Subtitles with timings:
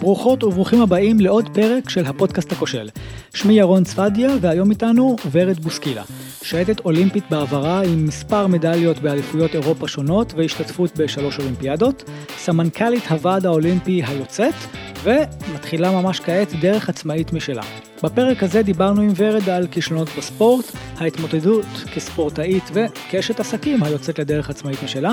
[0.00, 2.88] ברוכות וברוכים הבאים לעוד פרק של הפודקאסט הכושל.
[3.34, 6.02] שמי ירון צפדיה והיום איתנו ורד בוסקילה,
[6.42, 12.04] שייטת אולימפית בעברה עם מספר מדליות באליפויות אירופה שונות והשתתפות בשלוש אולימפיאדות,
[12.36, 14.54] סמנכ"לית הוועד האולימפי היוצאת
[15.02, 17.62] ומתחילה ממש כעת דרך עצמאית משלה.
[18.02, 20.64] בפרק הזה דיברנו עם ורד על כישלונות בספורט,
[20.96, 25.12] ההתמודדות כספורטאית וכאשת עסקים היוצאת לדרך עצמאית משלה,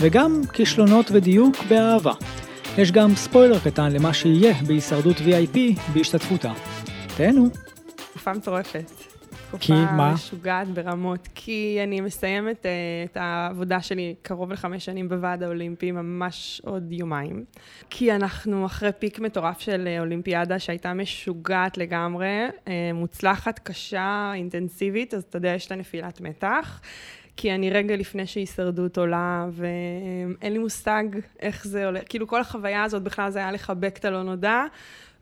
[0.00, 2.12] וגם כישלונות ודיוק באהבה.
[2.78, 5.58] יש גם ספוילר קטן למה שיהיה בהישרדות VIP
[5.94, 6.52] בהשתתפותה.
[7.16, 7.48] תהנו.
[7.96, 8.90] תקופה מטורפת.
[9.60, 9.86] כי מה?
[9.86, 15.92] תקופה משוגעת ברמות, כי אני מסיימת uh, את העבודה שלי קרוב לחמש שנים בוועד האולימפי,
[15.92, 17.44] ממש עוד יומיים.
[17.90, 25.14] כי אנחנו אחרי פיק מטורף של uh, אולימפיאדה שהייתה משוגעת לגמרי, uh, מוצלחת, קשה, אינטנסיבית,
[25.14, 26.80] אז אתה יודע, יש לה נפילת מתח.
[27.36, 31.04] כי אני רגע לפני שהישרדות עולה, ואין לי מושג
[31.40, 32.00] איך זה עולה.
[32.00, 34.64] כאילו, כל החוויה הזאת בכלל זה היה לחבק את הלא נודע,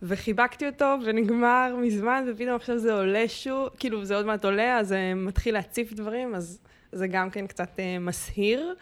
[0.02, 4.88] וחיבקתי אותו, ונגמר מזמן, ופתאום עכשיו זה עולה שוב, כאילו, זה עוד מעט עולה, אז
[4.88, 6.58] זה מתחיל להציף דברים, אז
[6.92, 8.74] זה גם כן קצת uh, מסהיר.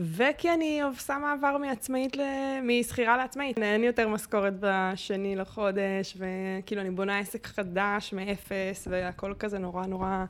[0.00, 2.16] וכי אני עושה מעבר מעצמאית,
[2.62, 3.58] משכירה לעצמאית.
[3.58, 10.24] אין יותר משכורת בשני לחודש, וכאילו אני בונה עסק חדש מאפס, והכל כזה נורא נורא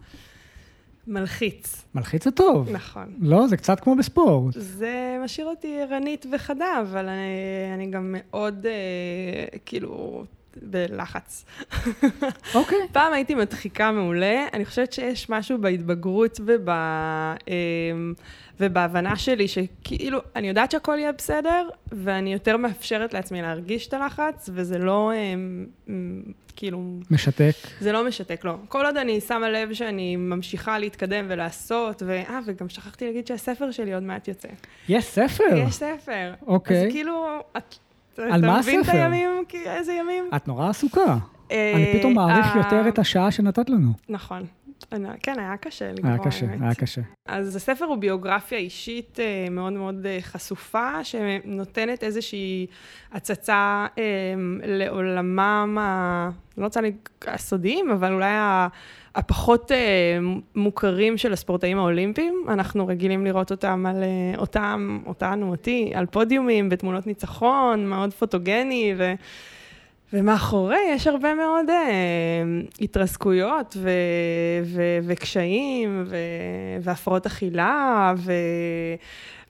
[1.06, 1.84] מלחיץ.
[1.94, 2.70] מלחיץ זה טוב.
[2.70, 3.14] נכון.
[3.20, 4.54] לא, זה קצת כמו בספורט.
[4.58, 10.24] זה משאיר אותי ערנית וחדה, אבל אני, אני גם מאוד, אה, כאילו,
[10.62, 11.44] בלחץ.
[12.54, 12.78] אוקיי.
[12.92, 16.68] פעם הייתי מדחיקה מעולה, אני חושבת שיש משהו בהתבגרות וב...
[16.68, 17.44] אה,
[18.60, 24.50] ובהבנה שלי שכאילו, אני יודעת שהכל יהיה בסדר, ואני יותר מאפשרת לעצמי להרגיש את הלחץ,
[24.52, 25.34] וזה לא אה,
[26.56, 26.82] כאילו...
[27.10, 27.54] משתק.
[27.80, 28.56] זה לא משתק, לא.
[28.68, 32.10] כל עוד אני שמה לב שאני ממשיכה להתקדם ולעשות, ו...
[32.10, 34.48] אה, וגם שכחתי להגיד שהספר שלי עוד מעט יוצא.
[34.88, 35.56] יש ספר?
[35.68, 36.34] יש ספר.
[36.46, 36.86] אוקיי.
[36.86, 37.74] אז כאילו, את...
[38.18, 38.72] על מה הספר?
[38.72, 39.44] אתה מבין את הימים?
[39.66, 40.30] איזה ימים?
[40.36, 41.16] את נורא עסוקה.
[41.50, 43.92] אה, אני פתאום מעריך אה, יותר את השעה שנתת לנו.
[44.08, 44.46] נכון.
[45.22, 46.62] כן, היה קשה לגמור, היה קשה, האמת.
[46.62, 47.00] היה קשה.
[47.28, 52.66] אז הספר הוא ביוגרפיה אישית אה, מאוד מאוד חשופה, שנותנת איזושהי
[53.12, 54.04] הצצה אה,
[54.62, 56.30] לעולמם, ה...
[56.58, 58.68] לא רוצה להגיד הסודיים, אבל אולי ה...
[59.14, 60.18] הפחות אה,
[60.54, 62.44] מוכרים של הספורטאים האולימפיים.
[62.48, 68.94] אנחנו רגילים לראות אותם על, אה, אותם, אותנו, אותי, על פודיומים, בתמונות ניצחון, מאוד פוטוגני,
[68.98, 69.12] ו...
[70.12, 72.42] ומאחורי יש הרבה מאוד אה,
[72.80, 73.90] התרסקויות ו,
[74.64, 76.16] ו, וקשיים ו,
[76.82, 78.14] והפרעות אכילה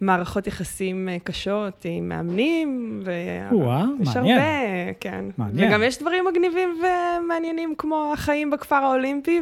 [0.01, 3.01] ומערכות יחסים אה, קשות עם מאמנים.
[3.53, 4.39] וואה, יש מעניין.
[4.39, 5.25] הרבה, כן.
[5.39, 5.69] מעניין.
[5.69, 9.41] וגם יש דברים מגניבים ומעניינים כמו החיים בכפר האולימפי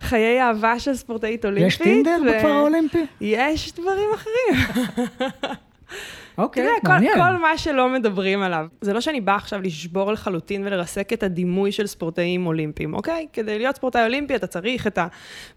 [0.00, 1.66] וחיי אהבה של ספורטאית אולימפית.
[1.66, 3.06] יש טינדר ו- בכפר האולימפי?
[3.20, 4.54] יש דברים אחרים.
[6.38, 7.14] אוקיי, אתה יודע, כל, מעניין.
[7.14, 8.66] כל מה שלא מדברים עליו.
[8.80, 13.26] זה לא שאני באה עכשיו לשבור לחלוטין ולרסק את הדימוי של ספורטאים אולימפיים, אוקיי?
[13.32, 14.98] כדי להיות ספורטאי אולימפי אתה צריך את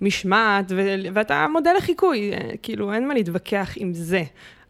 [0.01, 4.23] המשמעת, ו- ואתה מודל לחיקוי, אה, כאילו, אין מה להתווכח עם זה.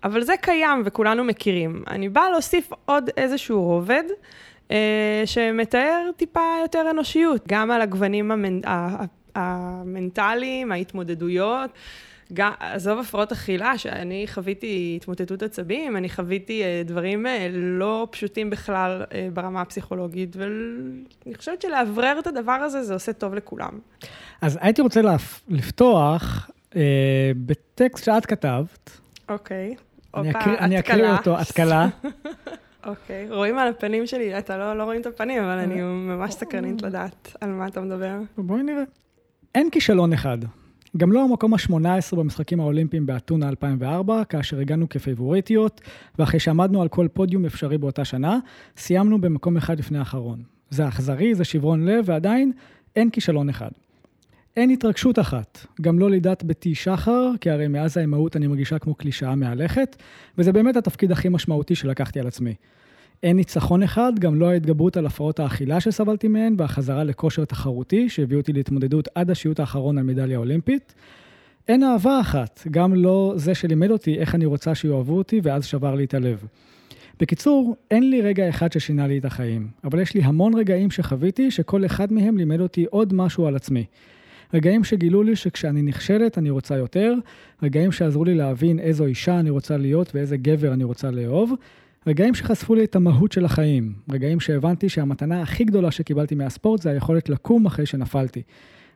[0.03, 1.83] אבל זה קיים וכולנו מכירים.
[1.89, 4.03] אני באה להוסיף עוד איזשהו רובד.
[4.71, 8.61] אה, שמתאר טיפה יותר אנושיות, גם על הגוונים המנ...
[9.35, 11.69] המנטליים, ההתמודדויות.
[12.33, 18.49] גם, עזוב הפרעות אכילה, שאני חוויתי התמוטטות עצבים, אני חוויתי אה, דברים אה, לא פשוטים
[18.49, 23.79] בכלל אה, ברמה הפסיכולוגית, ואני חושבת שלאוורר את הדבר הזה, זה עושה טוב לכולם.
[24.41, 26.81] אז הייתי רוצה לפ- לפתוח אה,
[27.45, 28.99] בטקסט שאת כתבת.
[29.29, 29.75] אוקיי.
[30.15, 31.11] אני אקריא- אני אקריא.
[31.11, 31.87] אותו, התקלה.
[32.85, 36.81] אוקיי, רואים על הפנים שלי, אתה לא, לא רואים את הפנים, אבל אני ממש סקרנית
[36.81, 38.15] לדעת על מה אתה מדבר.
[38.37, 38.83] בואי נראה.
[39.55, 40.37] אין כישלון אחד.
[40.97, 45.81] גם לא המקום ה-18 במשחקים האולימפיים באתונה 2004, כאשר הגענו כפייבוריטיות,
[46.19, 48.39] ואחרי שעמדנו על כל פודיום אפשרי באותה שנה,
[48.77, 50.41] סיימנו במקום אחד לפני האחרון.
[50.69, 52.51] זה אכזרי, זה שברון לב, ועדיין
[52.95, 53.69] אין כישלון אחד.
[54.57, 58.95] אין התרגשות אחת, גם לא לידת ביתי שחר, כי הרי מאז האימהות אני מרגישה כמו
[58.95, 59.95] קלישאה מהלכת,
[60.37, 62.53] וזה באמת התפקיד הכי משמעותי שלקחתי על עצמי.
[63.23, 68.37] אין ניצחון אחד, גם לא ההתגברות על הפרעות האכילה שסבלתי מהן, והחזרה לכושר תחרותי, שהביא
[68.37, 70.93] אותי להתמודדות עד השיעוט האחרון על מדליה אולימפית.
[71.67, 75.95] אין אהבה אחת, גם לא זה שלימד אותי איך אני רוצה שיאהבו אותי, ואז שבר
[75.95, 76.43] לי את הלב.
[77.19, 81.51] בקיצור, אין לי רגע אחד ששינה לי את החיים, אבל יש לי המון רגעים שחוויתי,
[81.51, 83.85] שכל אחד מהם לימד אותי עוד משהו על עצמי.
[84.53, 87.13] רגעים שגילו לי שכשאני נכשלת אני רוצה יותר,
[87.63, 91.53] רגעים שעזרו לי להבין איזו אישה אני רוצה להיות ואיזה גבר אני רוצה לאהוב,
[92.07, 96.89] רגעים שחשפו לי את המהות של החיים, רגעים שהבנתי שהמתנה הכי גדולה שקיבלתי מהספורט זה
[96.89, 98.41] היכולת לקום אחרי שנפלתי.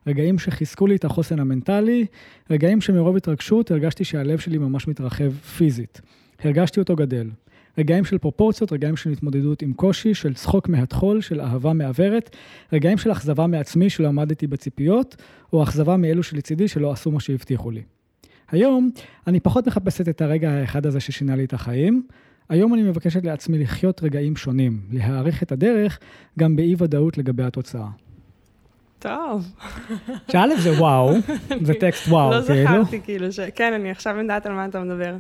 [0.07, 2.05] רגעים שחיזקו לי את החוסן המנטלי,
[2.49, 6.01] רגעים שמרוב התרגשות הרגשתי שהלב שלי ממש מתרחב פיזית.
[6.43, 7.29] הרגשתי אותו גדל.
[7.77, 12.35] רגעים של פרופורציות, רגעים של התמודדות עם קושי, של צחוק מהטחול, של אהבה מעוורת,
[12.73, 15.15] רגעים של אכזבה מעצמי שלא עמדתי בציפיות,
[15.53, 17.81] או אכזבה מאלו שלצידי שלא עשו מה שהבטיחו לי.
[18.51, 18.89] היום
[19.27, 22.03] אני פחות מחפשת את הרגע האחד הזה ששינה לי את החיים.
[22.51, 25.99] היום אני מבקשת לעצמי לחיות רגעים שונים, להעריך את הדרך
[26.39, 27.87] גם באי ודאות לגבי התוצאה.
[28.99, 29.45] טוב.
[30.31, 31.13] שא' זה וואו,
[31.67, 32.63] זה טקסט וואו, לא כאילו.
[32.63, 33.39] זכרתי, כאילו, ש...
[33.39, 35.15] כן, אני עכשיו יודעת על מה אתה מדבר.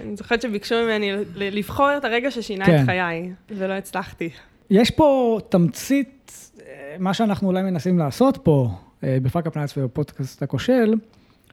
[0.00, 2.80] אני זוכרת שביקשו ממני לבחור את הרגע ששינה כן.
[2.80, 4.30] את חיי, ולא הצלחתי.
[4.70, 8.70] יש פה תמצית, אה, מה שאנחנו אולי מנסים לעשות פה,
[9.04, 10.94] אה, בפאק אפ ובפודקאסט הכושל,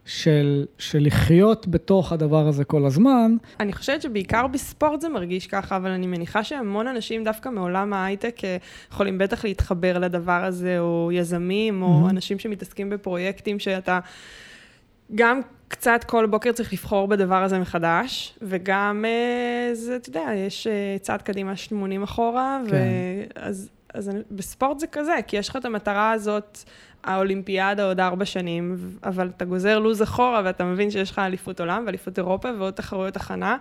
[0.05, 3.35] של, של לחיות בתוך הדבר הזה כל הזמן.
[3.59, 8.43] אני חושבת שבעיקר בספורט זה מרגיש ככה, אבל אני מניחה שהמון אנשים דווקא מעולם ההייטק
[8.43, 8.57] אה,
[8.91, 12.09] יכולים בטח להתחבר לדבר הזה, או יזמים, או Mhm.
[12.09, 13.99] אנשים שמתעסקים בפרויקטים שאתה
[15.15, 20.67] גם קצת כל בוקר צריך לבחור בדבר הזה מחדש, וגם אה, זה, אתה יודע, יש
[20.67, 22.75] אה, צעד קדימה 80 אחורה, כן.
[23.35, 26.63] ואז אז בספורט זה כזה, כי יש לך את המטרה הזאת,
[27.03, 31.83] האולימפיאדה עוד ארבע שנים, אבל אתה גוזר לו"ז אחורה ואתה מבין שיש לך אליפות עולם
[31.85, 33.57] ואליפות אירופה ועוד תחרויות הכנה,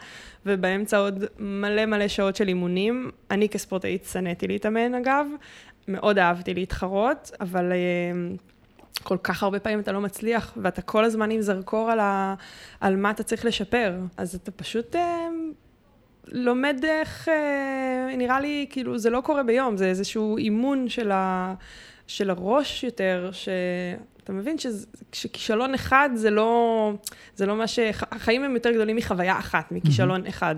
[0.46, 3.10] ובאמצע עוד מלא מלא שעות של אימונים.
[3.30, 5.26] אני כספורטאית שנאתי להתאמן אגב,
[5.88, 7.72] מאוד אהבתי להתחרות, אבל...
[7.72, 8.36] אה,
[9.02, 12.34] כל כך הרבה פעמים אתה לא מצליח, ואתה כל הזמן עם זרקור על, ה,
[12.80, 13.94] על מה אתה צריך לשפר.
[14.16, 15.28] אז אתה פשוט אה,
[16.26, 21.54] לומד איך, אה, נראה לי, כאילו, זה לא קורה ביום, זה איזשהו אימון של, ה,
[22.10, 26.92] של הראש יותר, שאתה מבין שזה- שכישלון אחד זה לא,
[27.36, 27.78] זה לא מה ש...
[28.12, 30.56] החיים הם יותר גדולים מחוויה אחת, מכישלון אחד.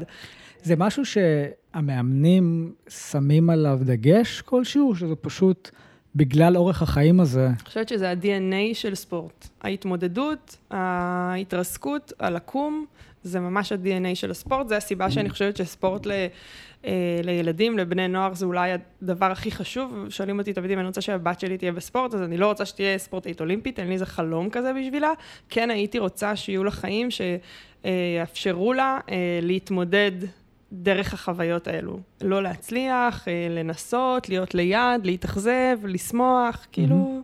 [0.63, 5.71] זה משהו שהמאמנים שמים עליו דגש כלשהו, שזה פשוט
[6.17, 7.47] בגלל אורך החיים הזה.
[7.47, 9.49] אני חושבת שזה ה-DNA של ספורט.
[9.63, 12.87] ההתמודדות, ההתרסקות, הלקום,
[13.23, 14.69] זה ממש ה-DNA של הספורט.
[14.69, 16.11] זו הסיבה שאני חושבת שספורט ל,
[16.85, 18.71] אה, לילדים, לבני נוער, זה אולי
[19.03, 20.07] הדבר הכי חשוב.
[20.09, 22.99] שואלים אותי תמיד אם אני רוצה שהבת שלי תהיה בספורט, אז אני לא רוצה שתהיה
[22.99, 25.13] ספורטאית אולימפית, אין לי איזה חלום כזה בשבילה.
[25.49, 30.13] כן הייתי רוצה שיהיו לה חיים שיאפשרו לה אה, להתמודד
[30.73, 31.99] דרך החוויות האלו.
[32.21, 37.23] לא להצליח, אה, לנסות, להיות ליד, להתאכזב, לשמוח, כאילו...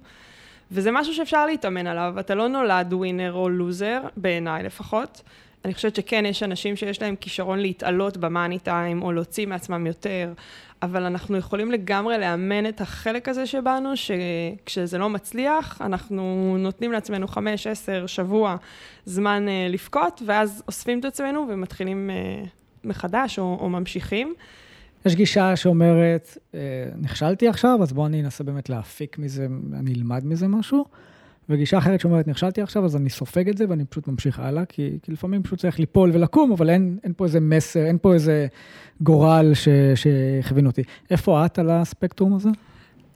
[0.71, 5.23] וזה משהו שאפשר להתאמן עליו, אתה לא נולד ווינר או לוזר, בעיניי לפחות.
[5.65, 10.33] אני חושבת שכן, יש אנשים שיש להם כישרון להתעלות במאני טיים, או להוציא מעצמם יותר,
[10.83, 17.29] אבל אנחנו יכולים לגמרי לאמן את החלק הזה שבנו, שכשזה לא מצליח, אנחנו נותנים לעצמנו
[17.29, 18.57] חמש, עשר, שבוע
[19.05, 22.45] זמן אה, לבכות, ואז אוספים את עצמנו ומתחילים אה,
[22.85, 24.35] מחדש, או, או ממשיכים.
[25.07, 26.61] יש גישה שאומרת, אה,
[26.97, 29.47] נכשלתי עכשיו, אז בואו אני אנסה באמת להפיק מזה,
[29.79, 30.85] אני אלמד מזה משהו.
[31.49, 34.99] וגישה אחרת שאומרת, נכשלתי עכשיו, אז אני סופג את זה ואני פשוט ממשיך הלאה, כי,
[35.03, 38.47] כי לפעמים פשוט צריך ליפול ולקום, אבל אין, אין פה איזה מסר, אין פה איזה
[39.01, 40.83] גורל ש, שכיוון אותי.
[41.11, 42.49] איפה את על הספקטרום הזה?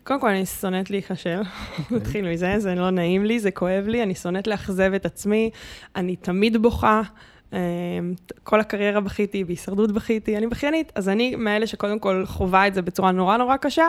[0.05, 1.40] קודם כל, אני שונאת להיכשל.
[1.90, 5.50] נתחיל מזה, זה לא נעים לי, זה כואב לי, אני שונאת לאכזב את עצמי,
[5.96, 7.02] אני תמיד בוכה.
[7.52, 7.58] אה,
[8.43, 12.82] כל הקריירה בכיתי, בהישרדות בכיתי, אני בכיינית, אז אני מאלה שקודם כל חווה את זה
[12.82, 13.87] בצורה נורא נורא קשה,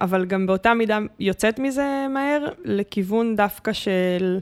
[0.00, 4.38] אבל גם באותה מידה יוצאת מזה מהר, לכיוון דווקא של,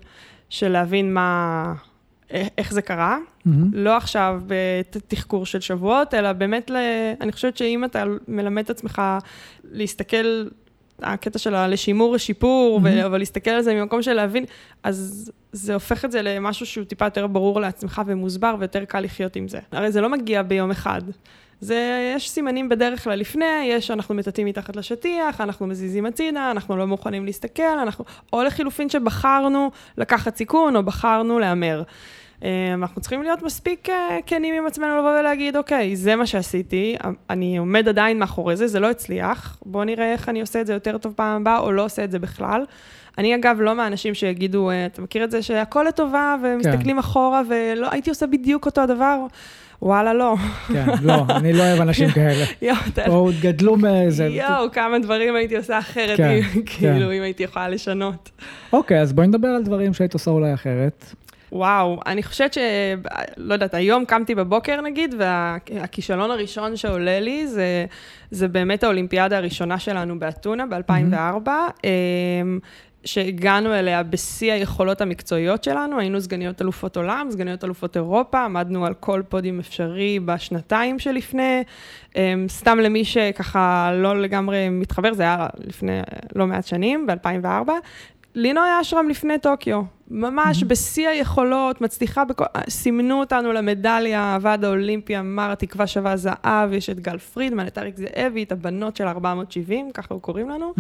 [0.49, 1.73] של להבין מה,
[2.59, 3.19] איך זה קרה.
[3.73, 6.77] לא עכשיו בתחקור של שבועות, אלא באמת, ל...
[7.21, 9.03] אני חושבת שאם אתה מלמד את עצמך
[9.73, 10.47] להסתכל,
[11.03, 13.07] הקטע של הלשימור ושיפור, Mhm.
[13.07, 14.45] אבל להסתכל על זה ממקום של להבין,
[14.83, 19.37] אז זה הופך את זה למשהו שהוא טיפה יותר ברור לעצמך ומוסבר, ויותר קל לחיות
[19.37, 19.59] עם זה.
[19.73, 21.03] הרי זה לא מגיע ביום אחד.
[21.61, 26.77] זה, יש סימנים בדרך כלל לפני, יש, אנחנו מטאטאים מתחת לשטיח, אנחנו מזיזים הצידה, אנחנו
[26.77, 31.83] לא מוכנים להסתכל, אנחנו, או לחילופין שבחרנו לקחת סיכון, או בחרנו להמר.
[32.45, 36.97] אה, אנחנו צריכים להיות מספיק אה, כנים עם עצמנו לבוא ולהגיד, אוקיי, זה מה שעשיתי,
[37.31, 40.73] אני עומד עדיין מאחורי זה, זה לא הצליח, בואו נראה איך אני עושה את זה
[40.73, 42.65] יותר טוב פעם הבאה, או לא עושה את זה בכלל.
[43.19, 46.99] אני אגב לא מהאנשים שיגידו, אה, אתה מכיר את זה שהכל לטובה, ומסתכלים כן.
[46.99, 49.19] אחורה, ולא, הייתי עושה בדיוק אותו הדבר.
[49.83, 50.35] וואלה, לא.
[50.73, 52.45] כן, לא, אני לא אוהב אנשים כאלה.
[52.63, 52.77] יואו.
[53.09, 54.25] או גדלו מאיזה...
[54.27, 57.13] יואו, כמה דברים הייתי עושה אחרת, כן, אם- כאילו, כן.
[57.13, 58.31] אם הייתי יכולה לשנות.
[58.73, 61.15] אוקיי, אז בואי נדבר על דברים שהיית עושה אולי אחרת.
[61.53, 62.59] וואו, אני חושבת ש...
[63.37, 67.87] לא יודעת, היום קמתי בבוקר נגיד, והכישלון הראשון שעולה לי זה,
[68.31, 71.49] זה באמת האולימפיאדה הראשונה שלנו באתונה ב-2004.
[73.05, 78.95] שהגענו אליה בשיא היכולות המקצועיות שלנו, היינו סגניות אלופות עולם, סגניות אלופות אירופה, עמדנו על
[78.95, 81.63] כל פודיום אפשרי בשנתיים שלפני.
[82.17, 86.01] אמ, סתם למי שככה לא לגמרי מתחבר, זה היה לפני
[86.35, 87.71] לא מעט שנים, ב-2004.
[88.35, 92.45] לינוי אשרם לפני טוקיו, ממש בשיא היכולות, מצליחה, בכל...
[92.69, 97.97] סימנו אותנו למדליה, הוועד האולימפי אמר, התקווה שווה זהב, יש את גל פרידמן, את אריק
[97.97, 100.73] זאבי, את הבנות של 470, ככה הוא קוראים לנו,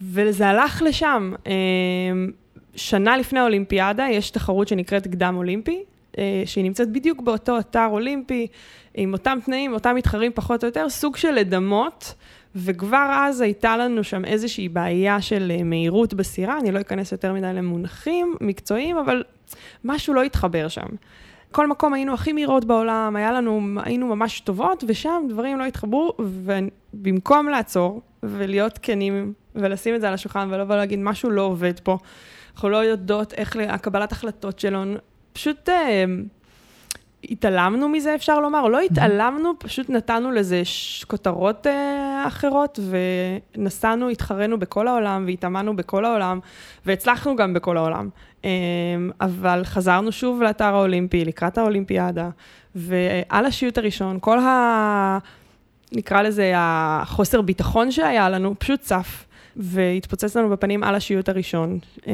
[0.00, 1.32] וזה הלך לשם.
[1.46, 2.30] אמ,
[2.74, 5.82] שנה לפני האולימפיאדה יש תחרות שנקראת קדם אולימפי,
[6.18, 8.46] אה, שהיא נמצאת בדיוק באותו אתר אולימפי,
[8.94, 12.14] עם אותם תנאים, אותם מתחרים פחות או יותר, סוג של לדמות.
[12.54, 17.32] וכבר אז הייתה לנו שם איזושהי בעיה של אה, מהירות בסירה, אני לא אכנס יותר
[17.32, 19.24] מדי למונחים מקצועיים, אבל
[19.84, 20.86] משהו לא התחבר שם.
[21.52, 26.12] כל מקום היינו הכי מהירות בעולם, היה לנו, היינו ממש טובות, ושם דברים לא התחברו,
[26.18, 31.98] ובמקום לעצור ולהיות כנים ולשים את זה על השולחן ולבוא להגיד, משהו לא עובד פה,
[32.54, 34.96] אנחנו לא יודעות איך הקבלת החלטות שלנו,
[35.32, 35.68] פשוט...
[35.68, 36.04] אה,
[37.24, 40.62] התעלמנו מזה, אפשר לומר, או לא התעלמנו, פשוט נתנו לזה
[41.06, 42.78] כותרות אה, אחרות,
[43.56, 46.40] ונסענו, התחרנו בכל העולם, והתאמנו בכל העולם,
[46.86, 48.08] והצלחנו גם בכל העולם.
[48.44, 48.50] אה,
[49.20, 52.28] אבל חזרנו שוב לאתר האולימפי, לקראת האולימפיאדה,
[52.74, 55.18] ועל השיוט הראשון, כל ה...
[55.92, 59.24] נקרא לזה החוסר ביטחון שהיה לנו, פשוט צף.
[59.58, 61.78] והתפוצץ לנו בפנים על השיוט הראשון.
[62.06, 62.12] אה,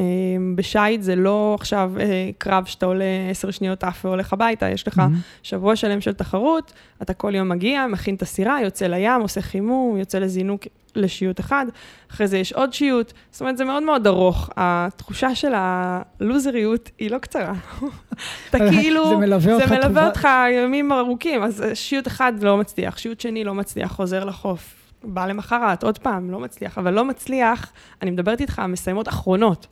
[0.55, 4.97] בשייט זה לא עכשיו אה, קרב שאתה עולה עשר שניות עף והולך הביתה, יש לך
[4.97, 5.43] mm-hmm.
[5.43, 9.97] שבוע שלם של תחרות, אתה כל יום מגיע, מכין את הסירה, יוצא לים, עושה חימום,
[9.97, 10.61] יוצא לזינוק
[10.95, 11.65] לשיוט אחד,
[12.11, 14.49] אחרי זה יש עוד שיוט, זאת אומרת, זה מאוד מאוד ארוך.
[14.57, 17.53] התחושה של הלוזריות היא לא קצרה.
[18.49, 22.97] אתה כאילו, זה מלווה אותך, זה מלווה אותך ימים ארוכים, אז שיוט אחד לא מצליח,
[22.97, 24.84] שיוט שני לא מצליח, חוזר לחוף.
[25.05, 29.67] בא למחרת, עוד פעם, לא מצליח, אבל לא מצליח, אני מדברת איתך, מסיימות אחרונות.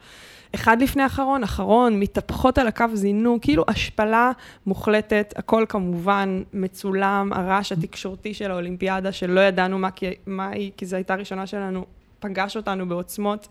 [0.55, 4.31] אחד לפני אחרון, אחרון, מתהפכות על הקו זינו, כאילו השפלה
[4.65, 9.89] מוחלטת, הכל כמובן מצולם, הרעש התקשורתי של האולימפיאדה, שלא ידענו מה,
[10.27, 11.85] מה היא, כי זו הייתה הראשונה שלנו,
[12.19, 13.47] פגש אותנו בעוצמות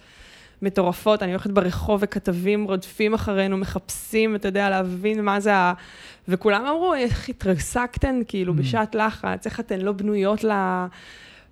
[0.63, 1.23] מטורפות.
[1.23, 5.73] אני הולכת ברחוב וכתבים רודפים אחרינו, מחפשים, אתה יודע, להבין מה זה ה...
[6.29, 8.57] וכולם אמרו, איך התרסקתן, כאילו, mm.
[8.57, 10.49] בשעת לחץ, איך אתן לא בנויות ל...
[10.49, 10.87] לה...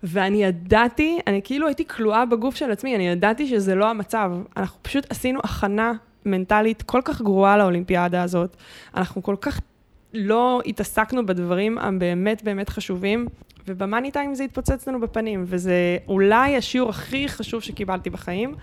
[0.03, 4.33] ואני ידעתי, אני כאילו הייתי כלואה בגוף של עצמי, אני ידעתי שזה לא המצב.
[4.57, 5.93] אנחנו פשוט עשינו הכנה
[6.27, 8.57] מנטלית כל כך גרועה לאולימפיאדה הזאת.
[8.97, 9.61] אנחנו כל כך
[10.15, 13.27] לא התעסקנו בדברים הבאמת באמת חשובים,
[13.67, 18.55] ובמאני טיים זה התפוצץ לנו בפנים, וזה אולי השיעור הכי חשוב שקיבלתי בחיים.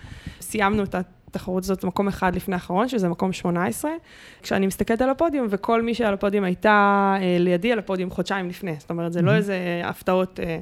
[0.42, 3.92] סיימנו את התחרות הזאת מקום אחד לפני האחרון, שזה מקום 18.
[4.42, 8.76] כשאני מסתכלת על הפודיום, וכל מי שעל הפודיום הייתה אה, לידי על הפודיום חודשיים לפני.
[8.80, 10.40] זאת אומרת, זה לא איזה הפתעות...
[10.40, 10.60] אה,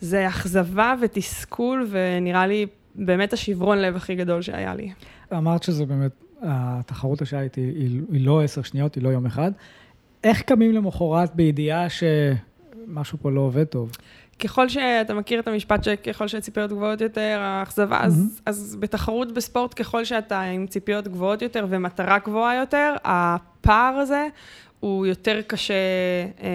[0.00, 4.92] זה אכזבה ותסכול, ונראה לי באמת השברון לב הכי גדול שהיה לי.
[5.32, 6.12] אמרת שזה באמת,
[6.42, 9.52] התחרות השייט היא, היא, היא לא עשר שניות, היא לא יום אחד.
[10.24, 13.90] איך קמים למחרת בידיעה שמשהו פה לא עובד טוב?
[14.38, 18.04] ככל שאתה מכיר את המשפט שככל שהציפיות גבוהות יותר, האכזבה, mm-hmm.
[18.04, 24.26] אז, אז בתחרות בספורט, ככל שאתה עם ציפיות גבוהות יותר ומטרה גבוהה יותר, הפער הזה
[24.80, 25.74] הוא יותר קשה
[26.42, 26.48] אה,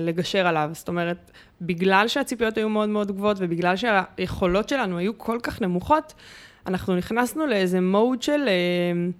[0.00, 0.70] לגשר עליו.
[0.72, 6.14] זאת אומרת, בגלל שהציפיות היו מאוד מאוד גבוהות ובגלל שהיכולות שלנו היו כל כך נמוכות,
[6.66, 9.10] אנחנו נכנסנו לאיזה מוד של, אה,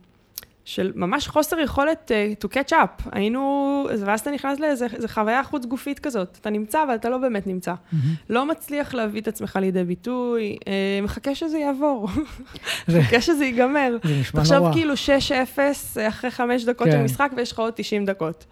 [0.65, 3.09] של ממש חוסר יכולת uh, to catch up.
[3.13, 6.39] היינו, ואז אתה נכנס לאיזה חוויה חוץ גופית כזאת.
[6.41, 7.75] אתה נמצא, אבל אתה לא באמת נמצא.
[7.75, 7.97] Mm-hmm.
[8.31, 10.65] לא מצליח להביא את עצמך לידי ביטוי, uh,
[11.05, 12.09] מחכה שזה יעבור.
[12.89, 13.97] מחכה שזה ייגמר.
[14.05, 14.55] זה נשמע נורא.
[14.55, 14.95] תחשוב כאילו
[15.97, 16.93] 6-0 אחרי 5 דקות כן.
[16.93, 18.47] של משחק ויש לך עוד 90 דקות.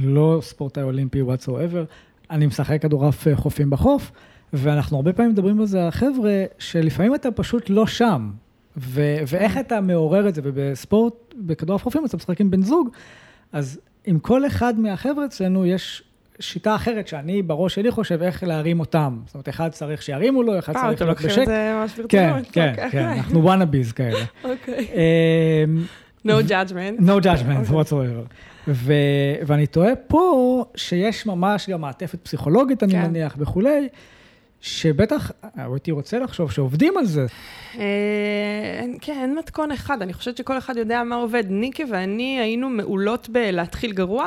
[0.00, 1.84] לא ספורטאי אולימפי whatsoever.
[2.34, 4.12] אני משחק כדורעף אה, חופים בחוף,
[4.52, 8.30] ואנחנו הרבה פעמים מדברים על זה על החבר'ה, שלפעמים אתה פשוט לא שם.
[8.76, 12.88] ו- ואיך אתה מעורר את זה, ובספורט, בכדורעף חופים אתה משחק עם בן זוג,
[13.52, 16.02] אז עם כל אחד מהחבר'ה אצלנו יש
[16.40, 19.18] שיטה אחרת שאני בראש שלי חושב איך להרים אותם.
[19.26, 21.02] זאת אומרת, אחד צריך שירימו לו, אחד צריך להיות בשקט.
[21.02, 22.46] אתה לוקח את זה ממש ברצינות.
[22.52, 22.90] כן, כן, אוקיי.
[22.90, 24.24] כן, אנחנו וואנאביז כאלה.
[24.44, 24.86] אוקיי.
[26.26, 27.00] No judgment.
[27.00, 28.24] no judgment whatsoever.
[28.68, 33.02] ו- ואני טועה פה שיש ממש גם מעטפת פסיכולוגית, אני כן.
[33.02, 33.88] מניח, וכולי,
[34.60, 37.26] שבטח, הייתי רוצה לחשוב שעובדים על זה.
[37.78, 37.84] אה,
[39.00, 41.44] כן, אין מתכון אחד, אני חושבת שכל אחד יודע מה עובד.
[41.48, 44.26] ניקה ואני היינו מעולות בלהתחיל גרוע.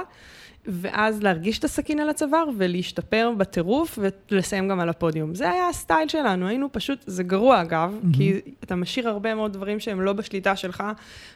[0.67, 3.99] ואז להרגיש את הסכין על הצוואר ולהשתפר בטירוף
[4.31, 5.35] ולסיים גם על הפודיום.
[5.35, 8.17] זה היה הסטייל שלנו, היינו פשוט, זה גרוע אגב, mm-hmm.
[8.17, 8.33] כי
[8.63, 10.83] אתה משאיר הרבה מאוד דברים שהם לא בשליטה שלך.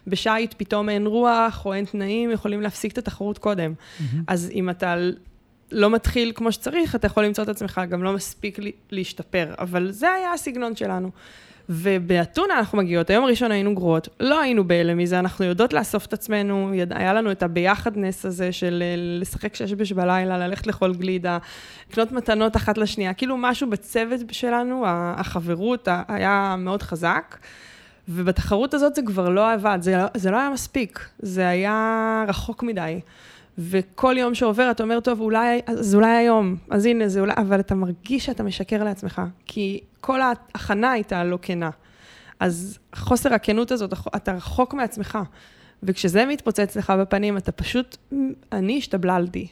[0.08, 3.74] בשייט פתאום אין רוח או אין תנאים, יכולים להפסיק את התחרות קודם.
[3.74, 4.04] Mm-hmm.
[4.28, 4.96] אז אם אתה
[5.72, 8.60] לא מתחיל כמו שצריך, אתה יכול למצוא את עצמך גם לא מספיק
[8.92, 11.12] להשתפר, אבל זה היה הסגנון שלנו.
[11.70, 16.14] ובאתונה אנחנו מגיעות, היום הראשון היינו גרועות, לא היינו בהלם מזה, אנחנו יודעות לאסוף את
[16.14, 16.72] עצמנו.
[16.90, 21.38] היה לנו את הביחדנס הזה של אה, לשחק שש בש בלילה, ללכת לאכול גלידה,
[21.90, 27.38] לקנות מתנות אחת לשנייה, כאילו משהו בצוות שלנו, החברות היה מאוד חזק.
[28.10, 33.00] ובתחרות הזאת זה כבר לא עבד, זה, זה לא היה מספיק, זה היה רחוק מדי.
[33.58, 37.60] וכל יום שעובר אתה אומר, טוב, אולי, אז אולי היום, אז הנה, זה אולי, אבל
[37.60, 41.70] אתה מרגיש שאתה משקר לעצמך, כי כל ההכנה הייתה לא כנה.
[42.40, 45.18] אז חוסר הכנות הזאת, אתה רחוק מעצמך.
[45.84, 47.98] וכשזה מתפוצץ לך בפנים, אתה פשוט,
[48.52, 49.48] אני השתבללתי.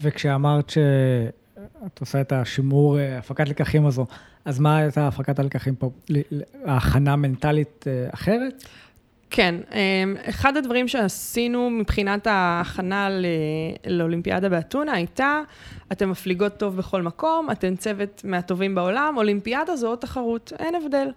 [0.00, 4.06] וכשאמרת שאת עושה את השימור, אה, הפקת לקחים הזו,
[4.44, 5.90] אז מה הייתה הפקת הלקחים פה?
[6.64, 8.64] ההכנה מנטלית אה, אחרת?
[9.36, 13.08] כן, אמ, אחד הדברים שעשינו מבחינת ההכנה
[13.86, 15.40] לאולימפיאדה באתונה הייתה,
[15.92, 21.08] אתן מפליגות טוב בכל מקום, אתן צוות מהטובים בעולם, אולימפיאדה זו עוד תחרות, אין הבדל.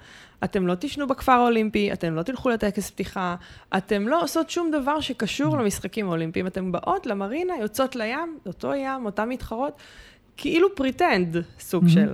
[0.43, 3.35] אתם לא תישנו בכפר האולימפי, אתם לא תלכו לטקס פתיחה,
[3.77, 5.59] אתם לא עושות שום דבר שקשור mm.
[5.59, 9.73] למשחקים האולימפיים, אתן באות למרינה, יוצאות לים, אותו ים, אותן מתחרות,
[10.37, 11.89] כאילו pretend סוג mm-hmm.
[11.89, 12.13] של.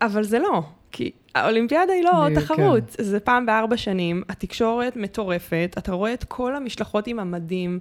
[0.00, 0.62] אבל זה לא,
[0.92, 3.02] כי האולימפיאדה היא לא עוד תחרות, כן.
[3.02, 7.78] זה פעם בארבע שנים, התקשורת מטורפת, אתה רואה את כל המשלחות עם המדים,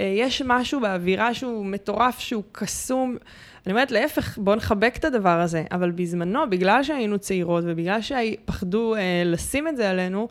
[0.00, 3.16] אה, יש משהו באווירה שהוא מטורף, שהוא קסום.
[3.66, 5.64] אני אומרת, להפך, בואו נחבק את הדבר הזה.
[5.72, 10.28] אבל בזמנו, בגלל שהיינו צעירות ובגלל שפחדו אה, לשים את זה עלינו,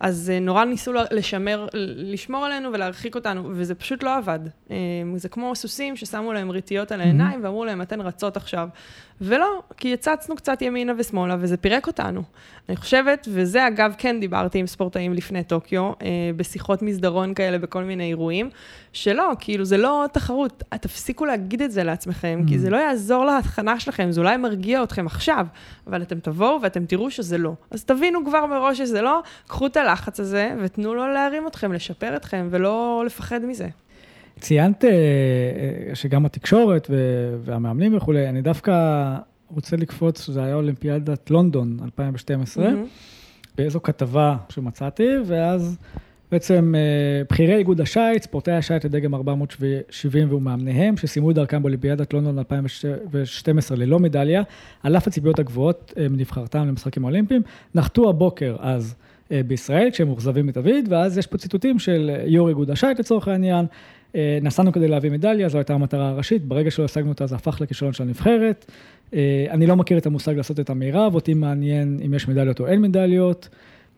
[0.00, 4.38] אז אה, נורא ניסו לשמר, לשמור עלינו ולהרחיק אותנו, וזה פשוט לא עבד.
[4.70, 4.76] אה,
[5.16, 7.44] זה כמו סוסים ששמו להם ריטיות על העיניים mm-hmm.
[7.44, 8.68] ואמרו להם, אתן רצות עכשיו.
[9.20, 12.22] ולא, כי הצצנו קצת ימינה ושמאלה, וזה פירק אותנו.
[12.68, 17.84] אני חושבת, וזה אגב, כן דיברתי עם ספורטאים לפני טוקיו, אה, בשיחות מסדרון כאלה בכל
[17.84, 18.50] מיני אירועים,
[18.96, 20.62] שלא, כאילו, זה לא תחרות.
[20.80, 22.48] תפסיקו להגיד את זה לעצמכם, mm.
[22.48, 25.46] כי זה לא יעזור להכנה שלכם, זה אולי מרגיע אתכם עכשיו,
[25.86, 27.52] אבל אתם תבואו ואתם תראו שזה לא.
[27.70, 32.16] אז תבינו כבר מראש שזה לא, קחו את הלחץ הזה ותנו לו להרים אתכם, לשפר
[32.16, 33.68] אתכם, ולא לפחד מזה.
[34.40, 36.90] ציינת אה, אה, שגם התקשורת
[37.44, 38.72] והמאמנים וכולי, אני דווקא
[39.50, 42.70] רוצה לקפוץ, זה היה אולימפיאדת לונדון 2012, mm-hmm.
[43.56, 45.76] באיזו כתבה שמצאתי, ואז
[46.32, 52.38] בעצם אה, בכירי איגוד השיט, ספורטאי השיט לדגם 470 ומאמניהם, שסיימו את דרכם באולימפיאדת לונדון
[52.38, 54.42] 2012 ללא מדליה,
[54.82, 57.42] על אף הציפיות הגבוהות מנבחרתם למשחקים האולימפיים,
[57.74, 58.94] נחתו הבוקר אז
[59.46, 63.66] בישראל, כשהם מאוכזבים מתאביד, ואז יש פה ציטוטים של יו"ר איגוד השיט לצורך העניין,
[64.16, 67.60] אה, נסענו כדי להביא מדליה, זו הייתה המטרה הראשית, ברגע שלא השגנו אותה זה הפך
[67.60, 68.70] לכישלון של הנבחרת.
[69.14, 72.66] אה, אני לא מכיר את המושג לעשות את המירב, אותי מעניין אם יש מדליות או
[72.66, 73.48] אין מדליות.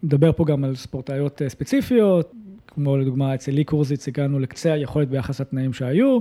[0.02, 2.32] מדבר פה גם על ספורטאיות אה, ספציפיות,
[2.66, 6.18] כמו לדוגמה אצל לי קורזיץ הגענו לקצה היכולת ביחס לתנאים שהיו,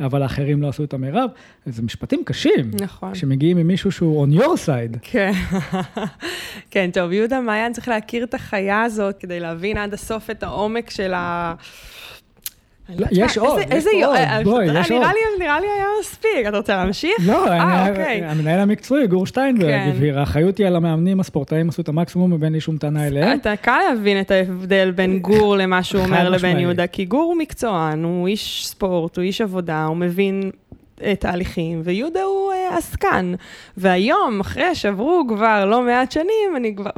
[0.00, 1.30] אבל האחרים לא עשו את המירב.
[1.66, 2.70] זה משפטים קשים.
[2.80, 3.14] נכון.
[3.14, 4.98] שמגיעים ממישהו שהוא on your side.
[5.02, 5.32] כן.
[6.70, 10.90] כן, טוב, יהודה מעיין צריך להכיר את החיה הזאת כדי להבין עד הסוף את העומק
[10.90, 11.54] של ה...
[13.10, 15.02] יש עוד, יש עוד, אה, בואי, יש עוד.
[15.38, 17.16] נראה לי היה מספיק, אתה רוצה להמשיך?
[17.26, 18.24] לא, אה, אוקיי.
[18.24, 19.92] המנהל המקצועי, גור שטיינברג, כן.
[19.96, 23.38] הבהיר, האחריות היא על המאמנים, הספורטאים עשו את המקסימום ואין לי שום טענה אליהם.
[23.38, 27.36] אתה קל להבין את ההבדל בין גור למה שהוא אומר לבין יהודה, כי גור הוא
[27.36, 30.50] מקצוען, הוא איש ספורט, הוא איש עבודה, הוא מבין
[31.18, 33.34] תהליכים, ויהודה הוא אה, עסקן.
[33.76, 36.90] והיום, אחרי שעברו כבר לא מעט שנים, אני כבר...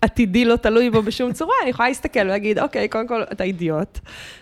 [0.00, 3.98] עתידי לא תלוי בו בשום צורה, אני יכולה להסתכל ולהגיד, אוקיי, קודם כל, אתה אידיוט.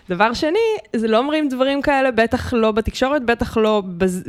[0.09, 0.59] דבר שני,
[0.95, 3.83] זה לא אומרים דברים כאלה, בטח לא בתקשורת, בטח לא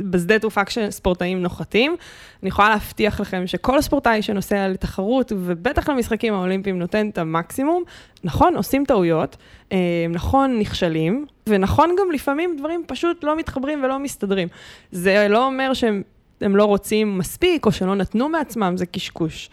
[0.09, 1.95] בשדה תעופה כשספורטאים נוחתים.
[2.41, 7.83] אני יכולה להבטיח לכם שכל ספורטאי שנוסע לתחרות, ובטח למשחקים האולימפיים, נותן את המקסימום.
[8.23, 9.37] נכון, עושים טעויות,
[9.71, 9.77] אה,
[10.09, 14.47] נכון, נכשלים, ונכון גם לפעמים דברים פשוט לא מתחברים ולא מסתדרים.
[14.91, 19.49] זה לא אומר שהם לא רוצים מספיק, או שלא נתנו מעצמם, זה קשקוש.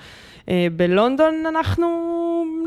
[0.48, 1.86] אה, בלונדון אנחנו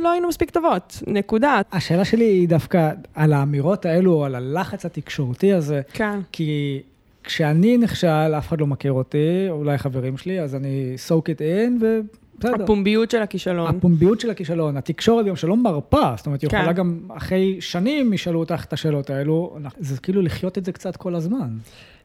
[0.01, 1.61] לא היינו מספיק טובות, נקודה.
[1.71, 5.81] השאלה שלי היא דווקא על האמירות האלו, על הלחץ התקשורתי הזה.
[5.93, 6.19] כן.
[6.31, 6.81] כי
[7.23, 11.81] כשאני נכשל, אף אחד לא מכיר אותי, אולי חברים שלי, אז אני soak it in,
[11.81, 11.99] ו...
[12.39, 12.63] בסדר.
[12.63, 13.75] הפומביות של הכישלון.
[13.75, 16.57] הפומביות של הכישלון, התקשורת גם שלא מרפה, זאת אומרת, היא כן.
[16.57, 20.95] יכולה גם אחרי שנים ישאלו אותך את השאלות האלו, זה כאילו לחיות את זה קצת
[20.97, 21.49] כל הזמן.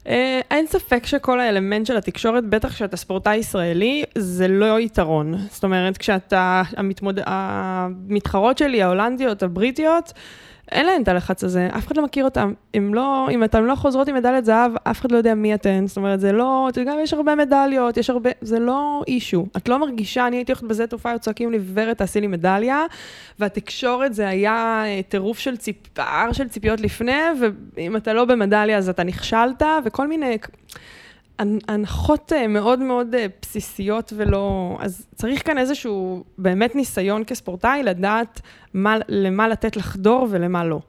[0.09, 5.35] אה, אין ספק שכל האלמנט של התקשורת, בטח כשאתה ספורטאי ישראלי, זה לא יתרון.
[5.51, 7.21] זאת אומרת, כשאתה, המתמוד...
[7.27, 10.13] המתחרות שלי, ההולנדיות, הבריטיות,
[10.73, 12.53] אין להן את הלחץ הזה, אף אחד לא מכיר אותן.
[12.77, 15.87] אם לא, אם אתן לא חוזרות עם מדליית זהב, אף אחד לא יודע מי אתן.
[15.87, 19.47] זאת אומרת, זה לא, אתה יודע, יש הרבה מדליות, יש הרבה, זה לא אישו.
[19.57, 22.85] את לא מרגישה, אני הייתי הולכת בזה תעופה, היו צועקים לי, ורד, תעשי לי מדליה,
[23.39, 25.77] והתקשורת זה היה אה, טירוף של ציפ...
[25.93, 30.39] פער של ציפיות לפני, ואם אתה לא במדליה אז אתה נכשלת, וכל מיני...
[31.69, 34.77] הנחות אה, מאוד מאוד אה, בסיסיות ולא...
[34.81, 38.41] אז צריך כאן איזשהו באמת ניסיון כספורטאי לדעת
[38.75, 40.81] מה, למה לתת לחדור ולמה לא.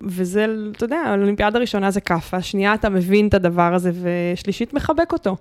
[0.00, 5.12] וזה, אתה יודע, האולימפיאדה הראשונה זה כאפה, שנייה אתה מבין את הדבר הזה, ושלישית מחבק
[5.12, 5.36] אותו.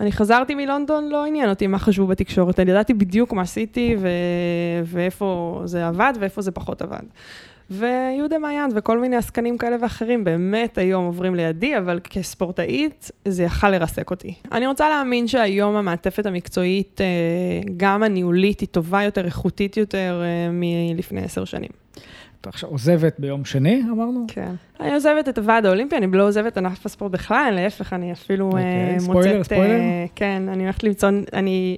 [0.00, 4.08] אני חזרתי מלונדון, לא עניין אותי מה חשבו בתקשורת, אני ידעתי בדיוק מה עשיתי ו...
[4.84, 7.02] ואיפה זה עבד ואיפה זה פחות עבד.
[7.70, 13.70] ויהודה מעיין וכל מיני עסקנים כאלה ואחרים באמת היום עוברים לידי, אבל כספורטאית זה יכל
[13.70, 14.34] לרסק אותי.
[14.52, 17.06] אני רוצה להאמין שהיום המעטפת המקצועית, אה,
[17.76, 21.70] גם הניהולית, היא טובה יותר, איכותית יותר אה, מלפני עשר שנים.
[22.40, 24.24] את עכשיו עוזבת ביום שני, אמרנו?
[24.28, 24.52] כן.
[24.80, 28.52] אני עוזבת את הוועד האולימפי, אני לא עוזבת ענף הספורט בכלל, להפך, אני אפילו okay,
[28.52, 29.02] אוקיי, מוצאת...
[29.02, 29.80] ספוילר, ספוילר?
[30.14, 31.76] כן, אני הולכת למצוא, אני...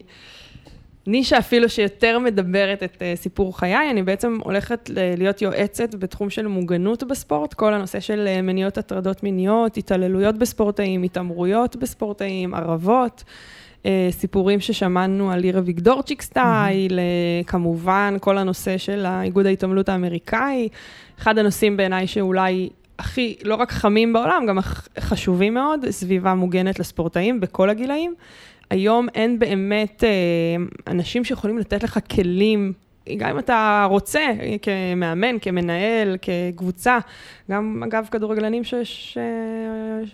[1.06, 6.46] נישה אפילו שיותר מדברת את uh, סיפור חיי, אני בעצם הולכת להיות יועצת בתחום של
[6.46, 13.24] מוגנות בספורט, כל הנושא של uh, מניעות הטרדות מיניות, התעללויות בספורטאים, התעמרויות בספורטאים, ערבות.
[13.82, 17.46] uh, סיפורים ששמענו על עיר אביגדורצ'יק סטייל, mm-hmm.
[17.46, 20.68] כמובן כל הנושא של איגוד ההתעמלות האמריקאי,
[21.18, 24.58] אחד הנושאים בעיניי שאולי הכי, לא רק חמים בעולם, גם
[25.00, 28.14] חשובים מאוד, סביבה מוגנת לספורטאים בכל הגילאים.
[28.72, 30.10] היום אין באמת אה,
[30.92, 32.72] אנשים שיכולים לתת לך כלים,
[33.16, 34.20] גם אם אתה רוצה,
[34.62, 36.98] כמאמן, כמנהל, כקבוצה,
[37.50, 39.18] גם אגב כדורגלנים שיש...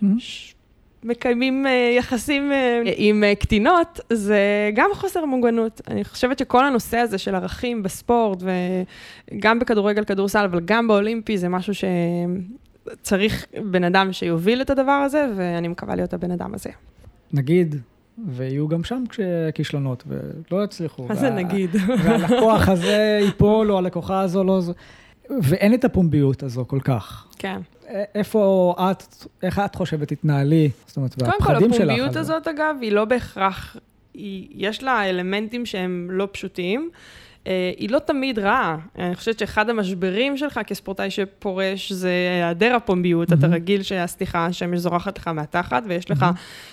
[0.02, 0.54] mm-hmm.
[1.04, 5.80] מקיימים אה, יחסים אה, עם קטינות, זה גם חוסר מוגנות.
[5.88, 8.42] אני חושבת שכל הנושא הזה של ערכים בספורט,
[9.32, 15.26] וגם בכדורגל, כדורסל, אבל גם באולימפי, זה משהו שצריך בן אדם שיוביל את הדבר הזה,
[15.36, 16.70] ואני מקווה להיות הבן אדם הזה.
[17.32, 17.76] נגיד,
[18.26, 19.04] ויהיו גם שם
[19.54, 21.06] כישלונות, ולא יצליחו.
[21.08, 21.70] מה זה נגיד?
[22.02, 24.60] והלקוח הזה ייפול, או הלקוחה הזו לא...
[25.42, 27.26] ואין את הפומביות הזו כל כך.
[27.38, 27.60] כן.
[28.14, 29.02] איפה את,
[29.42, 30.70] איך את חושבת תתנהלי?
[30.86, 31.46] זאת אומרת, והפחדים שלך.
[31.46, 33.76] קודם כל, הפומביות הזאת, אגב, היא לא בהכרח,
[34.14, 36.90] היא, יש לה אלמנטים שהם לא פשוטים.
[37.48, 38.76] אה, היא לא תמיד רעה.
[38.98, 43.30] אני חושבת שאחד המשברים שלך כספורטאי שפורש זה היעדר הפומביות.
[43.30, 43.34] Mm-hmm.
[43.38, 46.26] אתה רגיל שהסליחה, השמש זורחת לך מהתחת, ויש לך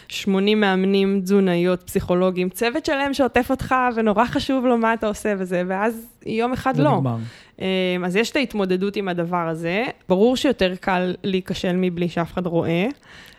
[0.07, 5.63] 80 מאמנים, תזונאיות, פסיכולוגים, צוות שלם שעוטף אותך, ונורא חשוב לו מה אתה עושה וזה,
[5.67, 6.97] ואז יום אחד לא.
[6.97, 7.17] נגמר.
[7.61, 7.67] אה,
[8.05, 9.83] אז יש את ההתמודדות עם הדבר הזה.
[10.09, 12.87] ברור שיותר קל להיכשל מבלי שאף אחד רואה.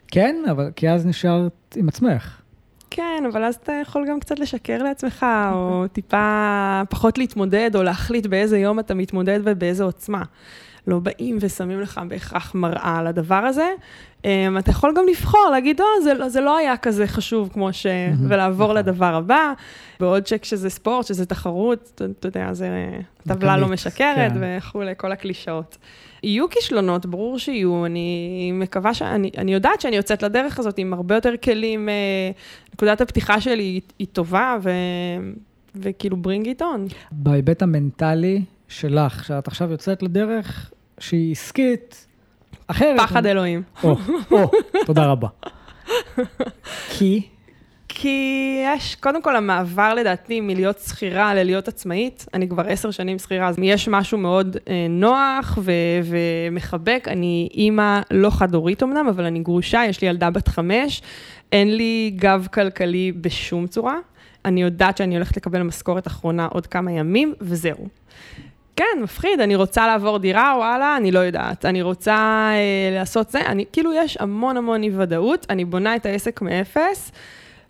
[0.09, 2.41] כן, אבל כי אז נשארת עם עצמך.
[2.91, 8.27] כן, אבל אז אתה יכול גם קצת לשקר לעצמך, או טיפה פחות להתמודד, או להחליט
[8.27, 10.23] באיזה יום אתה מתמודד ובאיזה עוצמה.
[10.87, 13.71] לא באים ושמים לך בהכרח מראה על הדבר הזה.
[14.23, 14.27] Um,
[14.59, 17.87] אתה יכול גם לבחור, להגיד, או, זה, לא, זה לא היה כזה חשוב כמו ש...
[18.29, 18.77] ולעבור נכון.
[18.77, 19.53] לדבר הבא.
[20.01, 22.69] בעוד שכשזה ספורט, שזה תחרות, אתה, יודע, זה
[23.29, 24.59] טבלה לא משקרת כן.
[24.59, 25.77] וכולי, כל הקלישאות.
[26.23, 27.87] יהיו כישלונות, ברור שיהיו.
[27.87, 29.03] אני מקווה ש...
[29.03, 31.89] אני, יודעת שאני יוצאת לדרך הזאת עם הרבה יותר כלים.
[31.89, 31.95] אה,
[32.75, 34.71] נקודת הפתיחה שלי היא, היא טובה, ו...
[35.75, 36.95] וכאילו bring it on.
[37.13, 42.07] בהיבט המנטלי שלך, שאת עכשיו יוצאת לדרך שהיא עסקית
[42.67, 43.01] אחרת.
[43.01, 43.63] פחד אלוהים.
[43.85, 43.97] או,
[44.31, 44.51] או,
[44.87, 45.29] תודה רבה.
[46.89, 47.23] כי?
[47.89, 53.49] כי יש, קודם כל, המעבר לדעתי מלהיות שכירה ללהיות עצמאית, אני כבר עשר שנים שכירה,
[53.49, 55.73] אז יש משהו מאוד אה, נוח ו-
[56.05, 57.05] ומחבק.
[57.11, 61.03] אני אימא לא חד-הורית אמנם, אבל אני גרושה, יש לי ילדה בת חמש,
[61.53, 63.97] אין לי גב כלכלי בשום צורה.
[64.45, 67.89] אני יודעת שאני הולכת לקבל משכורת אחרונה עוד כמה ימים, וזהו.
[68.77, 71.65] כן, מפחיד, אני רוצה לעבור דירה, וואלה, אני לא יודעת.
[71.65, 72.15] אני רוצה
[72.53, 77.13] אה, לעשות זה, אני, כאילו, יש המון המון אי-ודאות, אני בונה את העסק מאפס.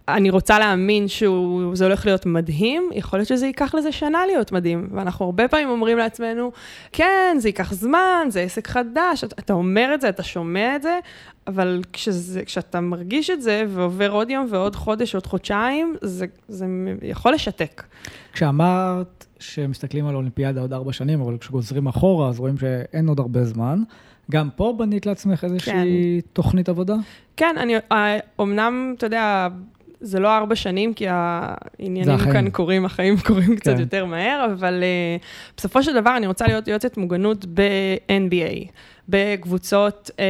[0.08, 4.88] אני רוצה להאמין שזה הולך להיות מדהים, יכול להיות שזה ייקח לזה שנה להיות מדהים.
[4.92, 6.52] ואנחנו הרבה פעמים אומרים לעצמנו,
[6.92, 10.82] כן, זה ייקח זמן, זה עסק חדש, אתה, אתה אומר את זה, אתה שומע את
[10.82, 10.98] זה,
[11.46, 16.66] אבל כשזה, כשאתה מרגיש את זה ועובר עוד יום ועוד חודש, עוד חודשיים, זה, זה
[17.02, 17.82] יכול לשתק.
[18.32, 23.44] כשאמרת שמסתכלים על אולימפיאדה עוד ארבע שנים, אבל כשגוזרים אחורה, אז רואים שאין עוד הרבה
[23.44, 23.82] זמן.
[24.30, 26.28] גם פה בנית לעצמך איזושהי כן.
[26.32, 26.94] תוכנית עבודה?
[27.36, 27.74] כן, אני,
[28.40, 29.48] אמנם, אתה יודע,
[30.00, 33.80] זה לא ארבע שנים, כי העניינים כאן קורים, החיים קורים קצת כן.
[33.80, 35.24] יותר מהר, אבל uh,
[35.56, 38.68] בסופו של דבר אני רוצה להיות יועצת מוגנות ב-NBA,
[39.08, 40.20] בקבוצות uh,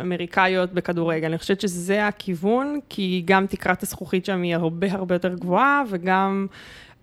[0.00, 1.26] אמריקאיות בכדורגל.
[1.26, 6.46] אני חושבת שזה הכיוון, כי גם תקרת הזכוכית שם היא הרבה הרבה יותר גבוהה, וגם...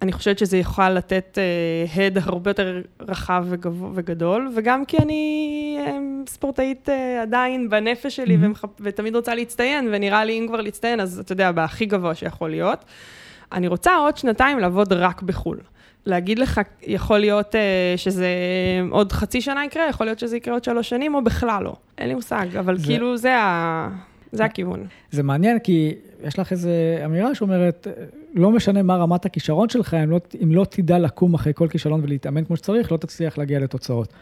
[0.01, 1.37] אני חושבת שזה יכול לתת
[1.95, 3.45] הד uh, הרבה יותר רחב
[3.93, 8.45] וגדול, וגם כי אני um, ספורטאית uh, עדיין בנפש שלי, mm-hmm.
[8.45, 8.65] ומח...
[8.79, 12.85] ותמיד רוצה להצטיין, ונראה לי אם כבר להצטיין, אז אתה יודע, בהכי גבוה שיכול להיות.
[13.51, 15.59] אני רוצה עוד שנתיים לעבוד רק בחו"ל.
[16.05, 17.57] להגיד לך, יכול להיות uh,
[17.97, 18.27] שזה
[18.91, 21.75] עוד חצי שנה יקרה, יכול להיות שזה יקרה עוד שלוש שנים, או בכלל לא.
[21.97, 22.85] אין לי מושג, אבל זה...
[22.85, 23.89] כאילו זה ה...
[24.31, 24.87] זה הכיוון.
[25.11, 26.69] זה מעניין, כי יש לך איזו
[27.05, 27.87] אמירה שאומרת,
[28.35, 32.01] לא משנה מה רמת הכישרון שלך, אם לא, אם לא תדע לקום אחרי כל כישלון
[32.03, 34.13] ולהתאמן כמו שצריך, לא תצליח להגיע לתוצאות.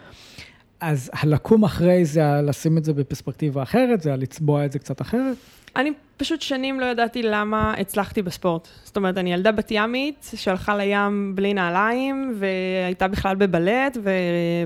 [0.80, 5.36] אז הלקום אחרי זה, לשים את זה בפרספקטיבה אחרת, זה לצבוע את זה קצת אחרת?
[5.76, 8.68] אני פשוט שנים לא ידעתי למה הצלחתי בספורט.
[8.84, 14.10] זאת אומרת, אני ילדה בת ימית שהלכה לים בלי נעליים, והייתה בכלל בבלט, ו...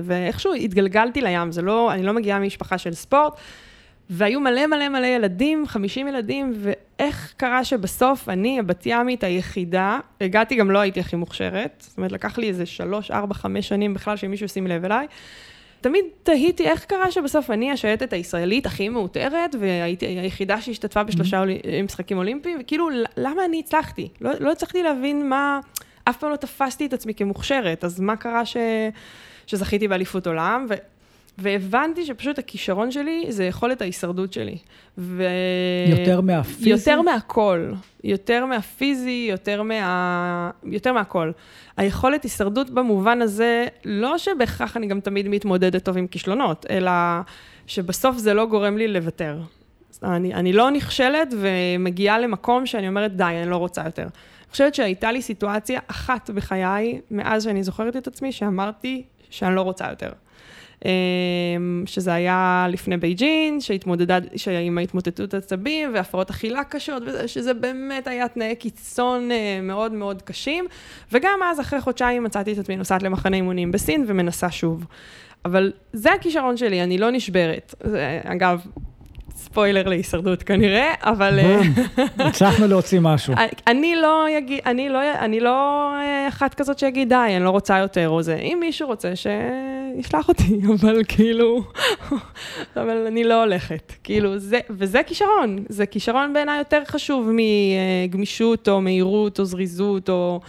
[0.03, 3.33] ואיכשהו התגלגלתי לים, זה לא, אני לא מגיעה ממשפחה של ספורט,
[4.09, 10.55] והיו מלא מלא מלא ילדים, 50 ילדים, ואיך קרה שבסוף אני, הבת ימית היחידה, הגעתי,
[10.55, 14.15] גם לא הייתי הכי מוכשרת, זאת אומרת, לקח לי איזה 3, 4, 5 שנים בכלל
[14.17, 15.07] שמישהו ישים לב אליי.
[15.81, 21.83] תמיד תהיתי איך קרה שבסוף אני השייטת הישראלית הכי מאותרת, והייתי היחידה שהשתתפה בשלושה mm-hmm.
[21.83, 24.09] משחקים אולימפיים, וכאילו, למה אני הצלחתי?
[24.21, 25.59] לא, לא הצלחתי להבין מה...
[26.03, 28.57] אף פעם לא תפסתי את עצמי כמוכשרת, אז מה קרה ש...
[29.47, 30.65] שזכיתי באליפות עולם?
[30.69, 30.73] ו...
[31.41, 34.57] והבנתי שפשוט הכישרון שלי זה יכולת ההישרדות שלי.
[34.97, 35.23] ו...
[35.87, 36.69] יותר מהפיזי?
[36.69, 37.71] יותר מהכל.
[38.03, 40.51] יותר מהפיזי, יותר, מה...
[40.63, 41.31] יותר מהכל.
[41.77, 46.91] היכולת הישרדות במובן הזה, לא שבהכרח אני גם תמיד מתמודדת טוב עם כישלונות, אלא
[47.67, 49.39] שבסוף זה לא גורם לי לוותר.
[50.03, 54.03] אני, אני לא נכשלת ומגיעה למקום שאני אומרת, די, אני לא רוצה יותר.
[54.03, 59.61] אני חושבת שהייתה לי סיטואציה אחת בחיי, מאז שאני זוכרת את עצמי, שאמרתי שאני לא
[59.61, 60.09] רוצה יותר.
[60.85, 64.17] אמ, שזה היה לפני בייג'ין, שהתמודדה
[64.61, 70.65] עם ההתמוטטות עצבים והפרעות אכילה קשות, שזה באמת היה תנאי קיצון אה, מאוד מאוד קשים.
[71.11, 74.85] וגם אז, אחרי חודשיים, מצאתי את עצמי נוסעת למחנה אימונים בסין ומנסה שוב.
[75.45, 77.75] אבל זה הכישרון שלי, אני לא נשברת.
[77.83, 78.65] זה, אגב,
[79.35, 81.39] ספוילר להישרדות כנראה, אבל...
[81.41, 81.85] בום,
[82.27, 83.33] הצלחנו להוציא משהו.
[83.67, 87.77] אני לא אגיד, אני לא, אני לא אה, אחת כזאת שיגיד, די, אני לא רוצה
[87.77, 88.35] יותר או זה.
[88.35, 89.15] אם מישהו רוצה,
[90.01, 91.63] שישלח אותי, אבל כאילו,
[92.75, 93.93] אבל אני לא הולכת.
[94.03, 95.63] כאילו, זה, וזה כישרון.
[95.69, 100.39] זה כישרון בעיניי יותר חשוב מגמישות או מהירות או זריזות או...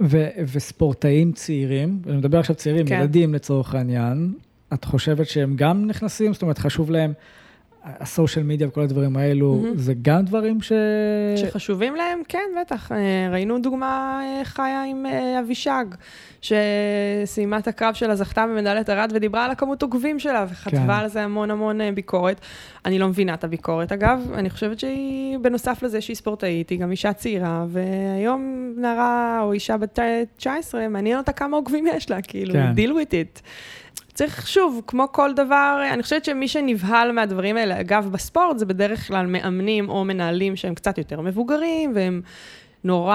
[0.00, 2.94] ו- וספורטאים צעירים, אני מדבר עכשיו צעירים, כן.
[2.94, 4.32] ילדים לצורך העניין,
[4.74, 6.32] את חושבת שהם גם נכנסים?
[6.32, 7.12] זאת אומרת, חשוב להם...
[7.86, 9.78] הסושיאל מדיה וכל הדברים האלו, mm-hmm.
[9.78, 10.72] זה גם דברים ש...
[11.36, 12.22] שחשובים להם?
[12.28, 12.92] כן, בטח.
[12.92, 15.84] אה, ראינו דוגמה אה, חיה עם אה, אבישג,
[16.40, 20.90] שסיימה את הקרב שלה, זכתה במדליית ארד ודיברה על הכמות עוקבים שלה, וכתבה כן.
[20.90, 22.40] על זה המון המון ביקורת.
[22.84, 24.32] אני לא מבינה את הביקורת, אגב.
[24.34, 29.76] אני חושבת שהיא, בנוסף לזה שהיא ספורטאית, היא גם אישה צעירה, והיום נערה או אישה
[29.76, 29.98] בת
[30.36, 32.72] 19, מעניין אותה כמה עוקבים יש לה, כאילו, כן.
[32.76, 33.40] deal with it.
[34.14, 39.06] צריך, שוב, כמו כל דבר, אני חושבת שמי שנבהל מהדברים האלה, אגב, בספורט, זה בדרך
[39.06, 42.22] כלל מאמנים או מנהלים שהם קצת יותר מבוגרים, והם
[42.84, 43.14] נורא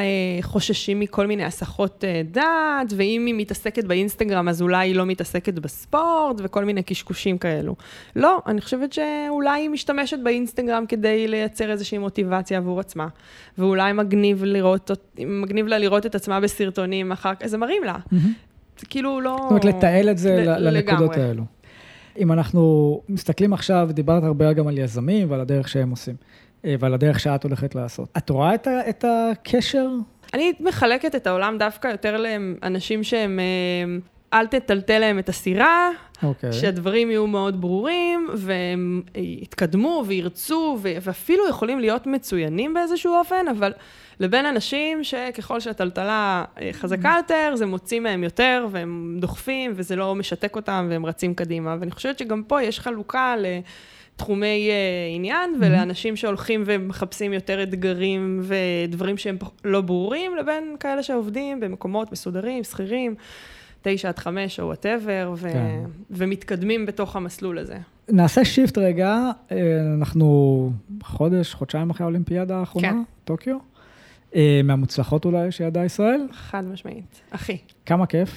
[0.00, 5.06] אה, חוששים מכל מיני הסחות אה, דעת, ואם היא מתעסקת באינסטגרם, אז אולי היא לא
[5.06, 7.76] מתעסקת בספורט, וכל מיני קשקושים כאלו.
[8.16, 13.08] לא, אני חושבת שאולי היא משתמשת באינסטגרם כדי לייצר איזושהי מוטיבציה עבור עצמה,
[13.58, 17.94] ואולי מגניב, לראות, מגניב לה לראות את עצמה בסרטונים אחר כך, זה מרים לה.
[17.94, 18.47] Mm-hmm.
[18.88, 19.36] כאילו לא...
[19.40, 21.42] זאת אומרת, לתעל את זה ל- לנקודות האלו.
[22.18, 22.62] אם אנחנו
[23.08, 26.14] מסתכלים עכשיו, דיברת הרבה גם על יזמים ועל הדרך שהם עושים,
[26.64, 28.08] אה, ועל הדרך שאת הולכת לעשות.
[28.16, 29.88] את רואה את, ה- את הקשר?
[30.34, 33.40] אני מחלקת את העולם דווקא יותר לאנשים שהם...
[33.40, 33.98] אה,
[34.38, 35.88] אל תטלטל להם את הסירה,
[36.22, 36.26] okay.
[36.26, 36.52] אוקיי.
[36.52, 43.72] שהדברים יהיו מאוד ברורים, והם יתקדמו וירצו, ואפילו יכולים להיות מצוינים באיזשהו אופן, אבל
[44.20, 47.14] לבין אנשים שככל שהטלטלה אה, חזקה.
[47.16, 51.76] יותר, זה מוציא מהם יותר, והם דוחפים, וזה לא משתק אותם, והם רצים קדימה.
[51.80, 55.64] ואני חושבת שגם פה יש חלוקה לתחומי uh, עניין, mm-hmm.
[55.66, 63.14] ולאנשים שהולכים ומחפשים יותר אתגרים ודברים שהם לא ברורים, לבין כאלה שעובדים במקומות מסודרים, שכירים.
[63.88, 65.80] תשע עד חמש או whatever, ו- כן.
[66.10, 67.76] ומתקדמים בתוך המסלול הזה.
[68.08, 69.56] נעשה shift רגע, אה,
[69.94, 70.70] אנחנו
[71.02, 73.02] חודש, חודשיים אחרי האולימפיאדה האחרונה, כן.
[73.24, 73.56] טוקיו.
[74.34, 76.20] אה, מהמוצלחות אולי שידעה ישראל?
[76.32, 77.56] חד משמעית, אחי.
[77.86, 78.30] כמה כיף.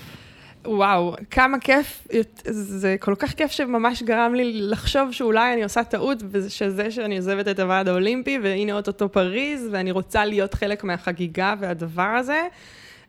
[0.66, 2.08] וואו, כמה כיף,
[2.50, 7.48] זה כל כך כיף שממש גרם לי לחשוב שאולי אני עושה טעות, שזה שאני עוזבת
[7.48, 12.42] את הוועד האולימפי, והנה אוטוטו פריז, ואני רוצה להיות חלק מהחגיגה והדבר הזה.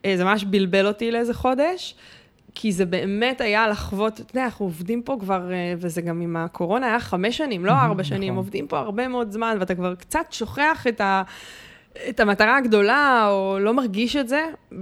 [0.04, 1.94] אה, זה ממש בלבל אותי לאיזה חודש.
[2.54, 6.36] כי זה באמת היה לחוות, אתה יודע, אנחנו עובדים פה כבר, אה, וזה גם עם
[6.36, 8.36] הקורונה היה חמש שנים, לא ארבע שנים, נכון.
[8.36, 11.22] עובדים פה הרבה מאוד זמן, ואתה כבר קצת שוכח את ה...
[12.08, 14.78] את המטרה הגדולה, או לא מרגיש את זה, אה,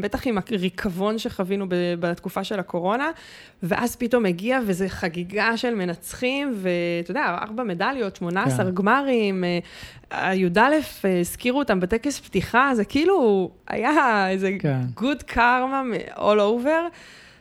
[0.00, 1.66] בטח עם הריקבון שחווינו
[2.00, 3.10] בתקופה של הקורונה,
[3.62, 8.74] ואז פתאום הגיע וזה חגיגה של מנצחים, ואתה יודע, ארבע מדליות, 18 כן.
[8.74, 9.44] גמרים,
[10.10, 10.58] הי"א
[11.04, 14.80] אה, הזכירו אותם בטקס פתיחה, זה כאילו היה איזה כן.
[14.98, 16.90] good karma all over.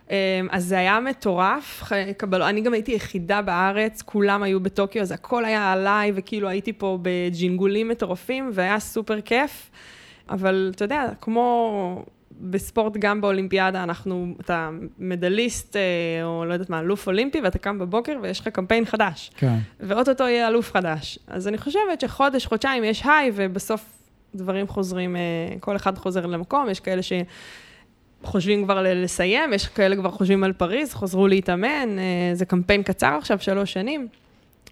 [0.09, 0.15] אמ,
[0.51, 1.91] אז זה היה מטורף,
[2.33, 6.99] אני גם הייתי יחידה בארץ, כולם היו בטוקיו, אז הכל היה עליי, וכאילו הייתי פה
[7.01, 9.69] בג'ינגולים מטורפים, והיה סופר כיף.
[10.29, 12.05] אבל אתה יודע, כמו
[12.41, 15.81] בספורט, גם באולימפיאדה, אנחנו, אתה medalist, אה,
[16.23, 19.31] או לא יודעת מה, אלוף אולימפי, ואתה קם בבוקר ויש לך קמפיין חדש.
[19.37, 19.57] כן.
[19.79, 21.19] ואו-טו-טו יהיה אלוף חדש.
[21.27, 23.85] אז אני חושבת שחודש, חודשיים יש high, ובסוף
[24.35, 25.21] דברים חוזרים, אה,
[25.59, 27.13] כל אחד חוזר למקום, יש כאלה ש...
[28.23, 33.15] חושבים כבר לסיים, יש כאלה כבר חושבים על פריז, חזרו להתאמן, אה, זה קמפיין קצר
[33.17, 34.07] עכשיו, שלוש שנים.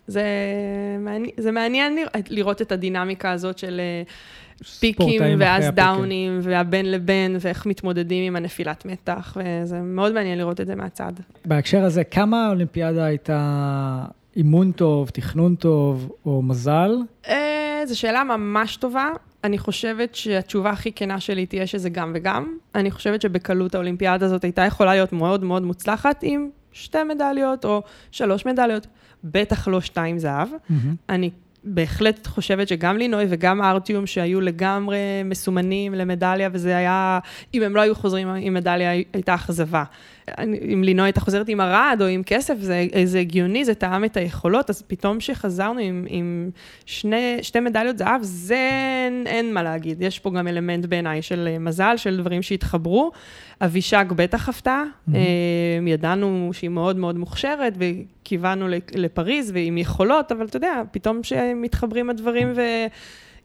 [0.07, 0.23] זה
[0.99, 1.97] מעניין, זה מעניין
[2.29, 4.03] לראות את הדינמיקה הזאת של אה,
[4.79, 10.67] פיקים ואז דאונים, והבין לבין, ואיך מתמודדים עם הנפילת מתח, וזה מאוד מעניין לראות את
[10.67, 11.11] זה מהצד.
[11.45, 16.91] בהקשר הזה, כמה האולימפיאדה הייתה אימון טוב, תכנון טוב, או מזל?
[17.27, 19.09] אה, זו שאלה ממש טובה.
[19.43, 22.57] אני חושבת שהתשובה הכי כנה שלי תהיה שזה גם וגם.
[22.75, 27.81] אני חושבת שבקלות האולימפיאדה הזאת הייתה יכולה להיות מאוד מאוד מוצלחת עם שתי מדליות או
[28.11, 28.87] שלוש מדליות,
[29.23, 30.47] בטח לא שתיים זהב.
[30.47, 30.73] Mm-hmm.
[31.09, 31.29] אני
[31.63, 37.19] בהחלט חושבת שגם לינוי וגם ארטיום, שהיו לגמרי מסומנים למדליה, וזה היה,
[37.53, 39.83] אם הם לא היו חוזרים עם מדליה, הייתה אכזבה.
[40.73, 44.17] אם לינוי הייתה חוזרת עם ארד או עם כסף, זה, זה הגיוני, זה טעם את
[44.17, 46.49] היכולות, אז פתאום שחזרנו עם, עם
[46.85, 48.69] שני, שתי מדליות זהב, זה
[49.05, 50.01] אין, אין מה להגיד.
[50.01, 53.11] יש פה גם אלמנט בעיניי של מזל, של דברים שהתחברו.
[53.61, 55.13] אבישג בטח הפתעה, mm-hmm.
[55.87, 57.73] ידענו שהיא מאוד מאוד מוכשרת,
[58.21, 62.61] וכיוונו לפריז ועם יכולות, אבל אתה יודע, פתאום שמתחברים הדברים ו...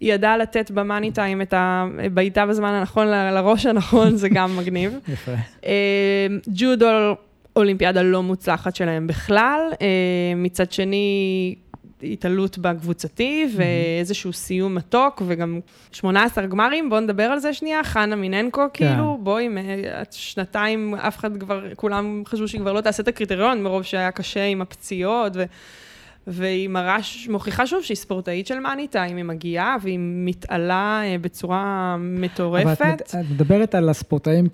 [0.01, 4.99] היא ידעה לתת במאני טיים את הבעיטה בזמן הנכון לראש הנכון, זה גם מגניב.
[5.09, 5.33] יפה.
[5.67, 6.87] אה, ג'ודו,
[7.57, 9.61] אולימפיאדה לא מוצלחת שלהם בכלל.
[9.81, 9.87] אה,
[10.37, 11.55] מצד שני,
[12.02, 15.61] התעלות בקבוצתי, ואיזשהו סיום מתוק, וגם
[15.92, 18.88] 18 גמרים, בואו נדבר על זה שנייה, חנה מיננקו, כן.
[18.88, 19.48] כאילו, בואי,
[20.11, 24.44] שנתיים, אף אחד כבר, כולם חשבו שהיא כבר לא תעשה את הקריטריון, מרוב שהיה קשה
[24.44, 25.44] עם הפציעות, ו...
[26.27, 26.97] והיא מראה,
[27.29, 32.81] מוכיחה שוב שהיא ספורטאית של מאני טיים, היא מגיעה והיא מתעלה אה, בצורה מטורפת.
[32.81, 34.47] אבל את, את מדברת על הספורטאים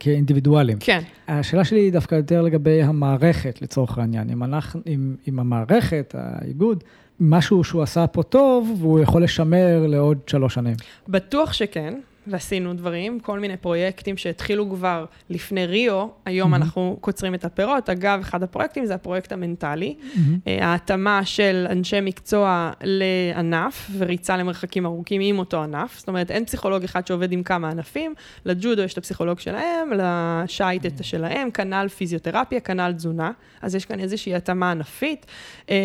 [0.00, 0.78] כאינדיבידואלים.
[0.80, 1.00] כן.
[1.28, 4.30] השאלה שלי היא דווקא יותר לגבי המערכת, לצורך העניין.
[4.30, 6.84] אם, אנחנו, אם, אם המערכת, האיגוד,
[7.20, 10.76] משהו שהוא עשה פה טוב, והוא יכול לשמר לעוד שלוש שנים.
[11.08, 11.94] בטוח שכן.
[12.26, 16.56] ועשינו דברים, כל מיני פרויקטים שהתחילו כבר לפני ריו, היום mm-hmm.
[16.56, 17.90] אנחנו קוצרים את הפירות.
[17.90, 20.48] אגב, אחד הפרויקטים זה הפרויקט המנטלי, mm-hmm.
[20.60, 25.98] ההתאמה של אנשי מקצוע לענף וריצה למרחקים ארוכים עם אותו ענף.
[25.98, 30.86] זאת אומרת, אין פסיכולוג אחד שעובד עם כמה ענפים, לג'ודו יש את הפסיכולוג שלהם, לשייט
[30.86, 33.30] את שלהם, כנ"ל פיזיותרפיה, כנ"ל תזונה,
[33.62, 35.26] אז יש כאן איזושהי התאמה ענפית.
[35.70, 35.76] אה,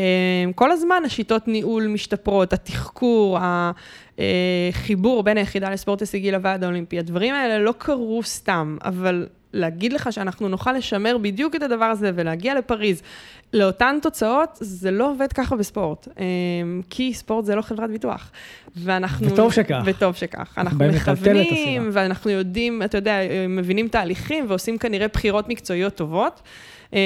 [0.56, 3.38] כל הזמן השיטות ניהול משתפרות, התחקור,
[4.72, 7.00] חיבור בין היחידה לספורט הישגי לוועד האולימפי.
[7.00, 12.12] הדברים האלה לא קרו סתם, אבל להגיד לך שאנחנו נוכל לשמר בדיוק את הדבר הזה
[12.16, 13.02] ולהגיע לפריז
[13.54, 16.08] לאותן תוצאות, זה לא עובד ככה בספורט.
[16.20, 16.24] אה,
[16.90, 18.32] כי ספורט זה לא חברת ביטוח.
[18.76, 19.28] ואנחנו...
[19.32, 19.82] וטוב שכך.
[19.86, 20.54] וטוב שכך.
[20.58, 23.18] אנחנו מכוונים, ואנחנו יודעים, אתה יודע,
[23.50, 26.42] מבינים תהליכים ועושים כנראה בחירות מקצועיות טובות.
[26.94, 27.00] אמ,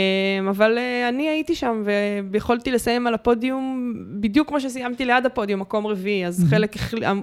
[0.50, 1.84] אבל אה, אני הייתי שם
[2.32, 6.76] ויכולתי לסיים על הפודיום בדיוק כמו שסיימתי ליד הפודיום, מקום רביעי, אז חלק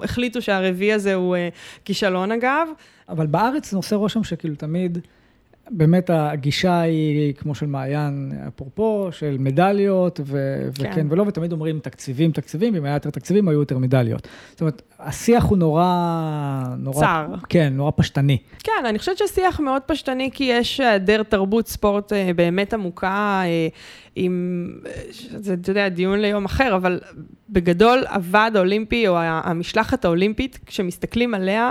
[0.03, 1.49] החליטו שהרביעי הזה הוא אה,
[1.85, 2.69] כישלון אגב.
[3.09, 4.99] אבל בארץ זה עושה רושם שכאילו תמיד...
[5.71, 10.91] באמת הגישה היא כמו של מעיין, אפרופו, של מדליות, ו- כן.
[10.91, 14.29] וכן ולא, ותמיד אומרים תקציבים, תקציבים, אם היה יותר תקציבים, היו יותר מדליות.
[14.51, 16.65] זאת אומרת, השיח הוא נורא...
[16.79, 17.27] נורא צר.
[17.49, 18.39] כן, נורא פשטני.
[18.59, 23.69] כן, אני חושבת שהשיח מאוד פשטני, כי יש היעדר תרבות ספורט אה, באמת עמוקה, אה,
[24.17, 24.69] עם,
[25.37, 27.01] זה, אתה יודע, דיון ליום אחר, אבל
[27.51, 31.71] בגדול, הוועד האולימפי, או המשלחת האולימפית, כשמסתכלים עליה,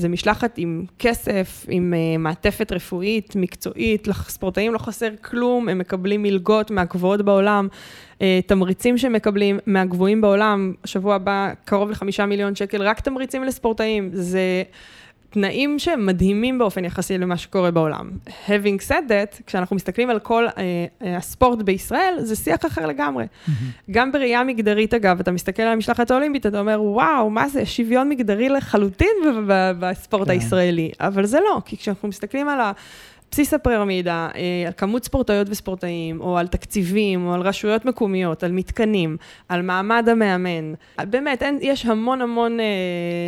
[0.00, 6.22] זה משלחת עם כסף, עם uh, מעטפת רפואית, מקצועית, לספורטאים לא חסר כלום, הם מקבלים
[6.22, 7.68] מלגות מהגבוהות בעולם,
[8.14, 14.62] uh, תמריצים שמקבלים מהגבוהים בעולם, שבוע הבא קרוב לחמישה מיליון שקל, רק תמריצים לספורטאים, זה...
[15.30, 18.10] תנאים שהם מדהימים באופן יחסי למה שקורה בעולם.
[18.46, 23.24] Having said that, כשאנחנו מסתכלים על כל uh, uh, הספורט בישראל, זה שיח אחר לגמרי.
[23.24, 23.50] Mm-hmm.
[23.90, 28.08] גם בראייה מגדרית, אגב, אתה מסתכל על המשלחת האולימפית, אתה אומר, וואו, מה זה, שוויון
[28.08, 29.08] מגדרי לחלוטין
[29.78, 30.32] בספורט כן.
[30.32, 30.90] הישראלי.
[31.00, 32.72] אבל זה לא, כי כשאנחנו מסתכלים על ה...
[33.30, 38.52] בסיס הפירמידה, אה, על כמות ספורטאיות וספורטאים, או על תקציבים, או על רשויות מקומיות, על
[38.52, 39.16] מתקנים,
[39.48, 40.74] על מעמד המאמן.
[40.98, 42.64] באמת, אין, יש המון המון אה,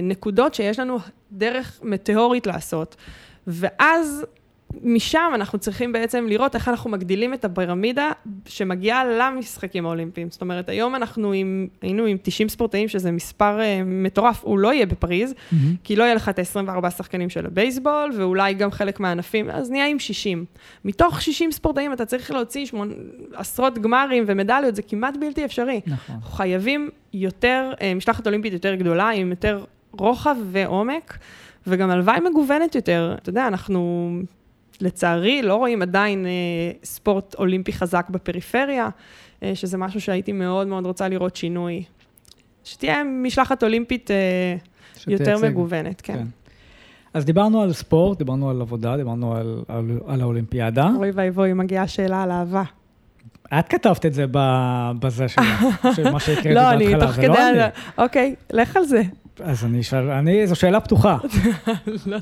[0.03, 0.99] נקודות שיש לנו
[1.33, 2.97] דרך מטאורית לעשות.
[3.47, 4.27] ואז
[4.83, 8.11] משם אנחנו צריכים בעצם לראות איך אנחנו מגדילים את הפירמידה
[8.47, 10.31] שמגיעה למשחקים האולימפיים.
[10.31, 14.73] זאת אומרת, היום אנחנו עם, היינו עם 90 ספורטאים, שזה מספר uh, מטורף, הוא לא
[14.73, 15.57] יהיה בפריז, mm-hmm.
[15.85, 19.87] כי לא יהיה לך את ה-24 שחקנים של הבייסבול, ואולי גם חלק מהענפים, אז נהיה
[19.87, 20.45] עם 60.
[20.85, 22.93] מתוך 60 ספורטאים אתה צריך להוציא שמונ...
[23.35, 25.81] עשרות גמרים ומדליות, זה כמעט בלתי אפשרי.
[25.87, 26.17] נכון.
[26.23, 31.19] חייבים יותר, uh, משלחת אולימפית יותר גדולה, עם יותר רוחב ועומק,
[31.67, 33.15] וגם הלוואי מגוונת יותר.
[33.23, 34.11] אתה יודע, אנחנו
[34.83, 36.31] לצערי לא רואים עדיין אה,
[36.85, 38.89] ספורט אולימפי חזק בפריפריה,
[39.43, 41.85] אה, שזה משהו שהייתי מאוד מאוד רוצה לראות שינוי.
[42.65, 44.17] שתהיה משלחת אולימפית אה,
[45.07, 45.47] יותר שתייצג.
[45.47, 46.15] מגוונת, כן.
[46.15, 46.27] כן.
[47.15, 50.91] אז דיברנו על ספורט, דיברנו על עבודה, דיברנו על, על, על האולימפיאדה.
[50.97, 52.63] אוי ואבוי, מגיעה שאלה על אהבה.
[53.59, 54.25] את כתבת את זה
[55.01, 55.65] בזה שלך,
[55.97, 57.29] של מה שהקראתי לא, בהתחלה, אני תוך כדי זה...
[57.29, 57.71] לא אני.
[57.99, 59.03] אוקיי, לך על זה.
[59.41, 61.19] אז אני אשאל, אני, זו שאלה פתוחה.
[62.07, 62.19] לא,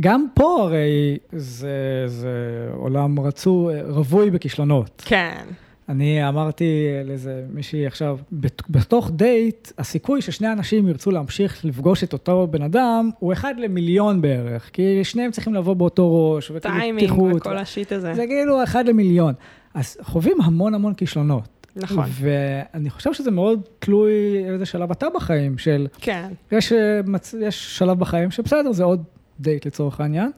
[0.00, 2.28] גם פה הרי זה, זה
[2.74, 5.02] עולם רצוף, רווי בכישלונות.
[5.06, 5.40] כן.
[5.88, 6.64] אני אמרתי
[7.04, 12.62] לאיזה מישהי עכשיו, בת- בתוך דייט, הסיכוי ששני אנשים ירצו להמשיך לפגוש את אותו בן
[12.62, 17.36] אדם, הוא אחד למיליון בערך, כי שניהם צריכים לבוא באותו ראש, וכאילו טיימינג פתיחות.
[17.36, 18.14] וכל ה shit הזה.
[18.14, 19.34] זה כאילו אחד למיליון.
[19.74, 21.57] אז חווים המון המון כישלונות.
[21.76, 22.04] נכון.
[22.12, 24.12] ואני חושב שזה מאוד תלוי
[24.52, 26.28] איזה שלב אתה בחיים, של כן.
[26.52, 29.02] יש, אה, מצ- יש שלב בחיים שבסדר, זה עוד
[29.40, 30.30] דייט לצורך העניין,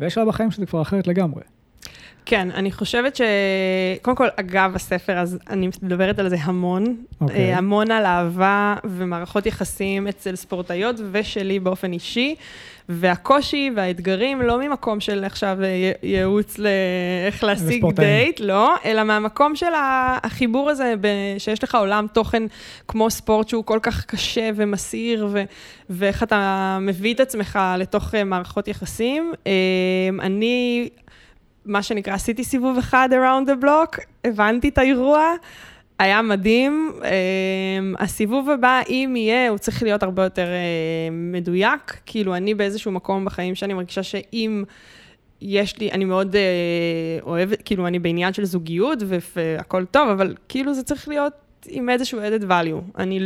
[0.00, 1.42] ויש שלב בחיים שזה כבר אחרת לגמרי.
[2.24, 3.20] כן, אני חושבת ש...
[4.02, 6.96] קודם כל, אגב הספר, אז אני מדברת על זה המון.
[7.20, 7.52] אוקיי.
[7.52, 12.34] אה, המון על אהבה ומערכות יחסים אצל ספורטאיות ושלי באופן אישי.
[12.92, 18.08] והקושי והאתגרים, לא ממקום של עכשיו אה, ייעוץ לאיך להשיג לספורטאים.
[18.08, 19.72] דייט, לא, אלא מהמקום של
[20.22, 22.42] החיבור הזה, ב- שיש לך עולם תוכן
[22.88, 25.44] כמו ספורט שהוא כל כך קשה ומסעיר, ו-
[25.90, 29.32] ואיך אתה מביא את עצמך לתוך אה, מערכות יחסים.
[30.20, 30.88] אני...
[31.64, 35.34] מה שנקרא, עשיתי סיבוב אחד around the block, הבנתי את האירוע,
[35.98, 36.92] היה מדהים.
[37.04, 37.10] אה,
[37.98, 42.00] הסיבוב הבא, אם יהיה, הוא צריך להיות הרבה יותר אה, מדויק.
[42.06, 44.64] כאילו, אני באיזשהו מקום בחיים שאני מרגישה שאם
[45.40, 46.42] יש לי, אני מאוד אה,
[47.22, 51.32] אוהבת, כאילו, אני בעניין של זוגיות ו- והכל טוב, אבל כאילו זה צריך להיות
[51.68, 52.98] עם איזשהו added value.
[52.98, 53.20] אני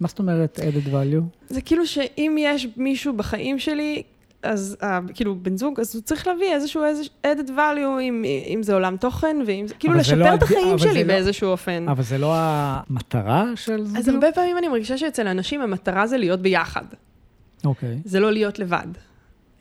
[0.00, 1.22] מה זאת אומרת added value?
[1.48, 4.02] זה כאילו שאם יש מישהו בחיים שלי,
[4.42, 4.84] אז uh,
[5.14, 6.82] כאילו בן זוג, אז הוא צריך להביא איזשהו
[7.26, 10.78] added value, אם, אם זה עולם תוכן, ואם זה, כאילו זה לשפר לא את החיים
[10.78, 11.88] שלי לא- באיזשהו אופן.
[11.88, 13.98] אבל זה לא המטרה של זה?
[13.98, 16.84] אז הרבה פעמים אני מרגישה שאצל אנשים המטרה זה להיות ביחד,
[17.64, 17.98] אוקיי.
[18.04, 18.86] זה לא להיות לבד.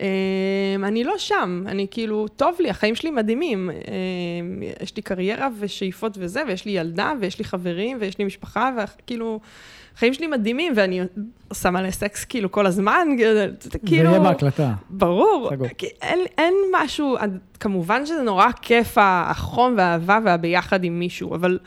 [0.01, 3.69] Um, אני לא שם, אני כאילו, טוב לי, החיים שלי מדהימים.
[3.69, 8.71] Um, יש לי קריירה ושאיפות וזה, ויש לי ילדה, ויש לי חברים, ויש לי משפחה,
[8.77, 9.39] וכאילו,
[9.95, 11.01] החיים שלי מדהימים, ואני
[11.47, 14.09] עושה מלא סקס כאילו כל הזמן, זה זה כאילו...
[14.09, 14.73] יהיה בהקלטה.
[14.89, 15.67] ברור, סגור.
[16.01, 17.17] אין, אין משהו,
[17.59, 21.59] כמובן שזה נורא כיף החום והאהבה והביחד עם מישהו, אבל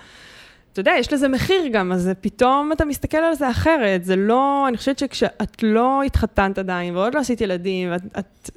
[0.75, 4.69] אתה יודע, יש לזה מחיר גם, אז פתאום אתה מסתכל על זה אחרת, זה לא,
[4.69, 8.51] אני חושבת שכשאת לא התחתנת עדיין ועוד לא עשית ילדים, ואת את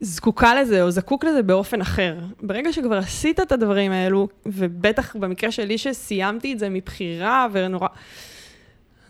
[0.00, 2.18] זקוקה לזה או זקוק לזה באופן אחר.
[2.42, 7.88] ברגע שכבר עשית את הדברים האלו, ובטח במקרה שלי שסיימתי את זה מבחירה ונורא...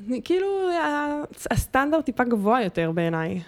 [0.09, 0.47] אני, כאילו,
[1.51, 3.41] הסטנדרט טיפה גבוה יותר בעיניי.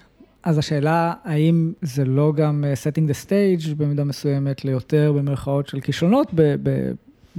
[0.43, 5.81] אז השאלה, האם זה לא גם אה, setting the stage במידה מסוימת ליותר במרכאות של
[5.81, 6.29] כישלונות,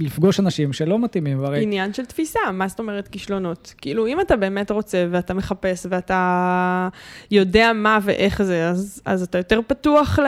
[0.00, 3.74] לפגוש אנשים שלא מתאימים, והרי עניין של תפיסה, מה זאת אומרת כישלונות?
[3.78, 6.88] כאילו, אם אתה באמת רוצה ואתה מחפש ואתה
[7.30, 10.26] יודע מה ואיך זה, אז, אז אתה יותר פתוח ל...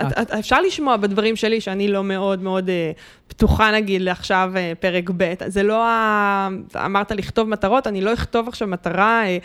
[0.00, 2.92] את, את, אפשר לשמוע בדברים שלי שאני לא מאוד מאוד אה,
[3.32, 5.34] פתוחה, נגיד, לעכשיו אה, פרק ב'.
[5.46, 6.48] זה לא ה...
[6.84, 9.38] אמרת לכתוב מטרות, אני לא אכתוב עכשיו מטרה אה,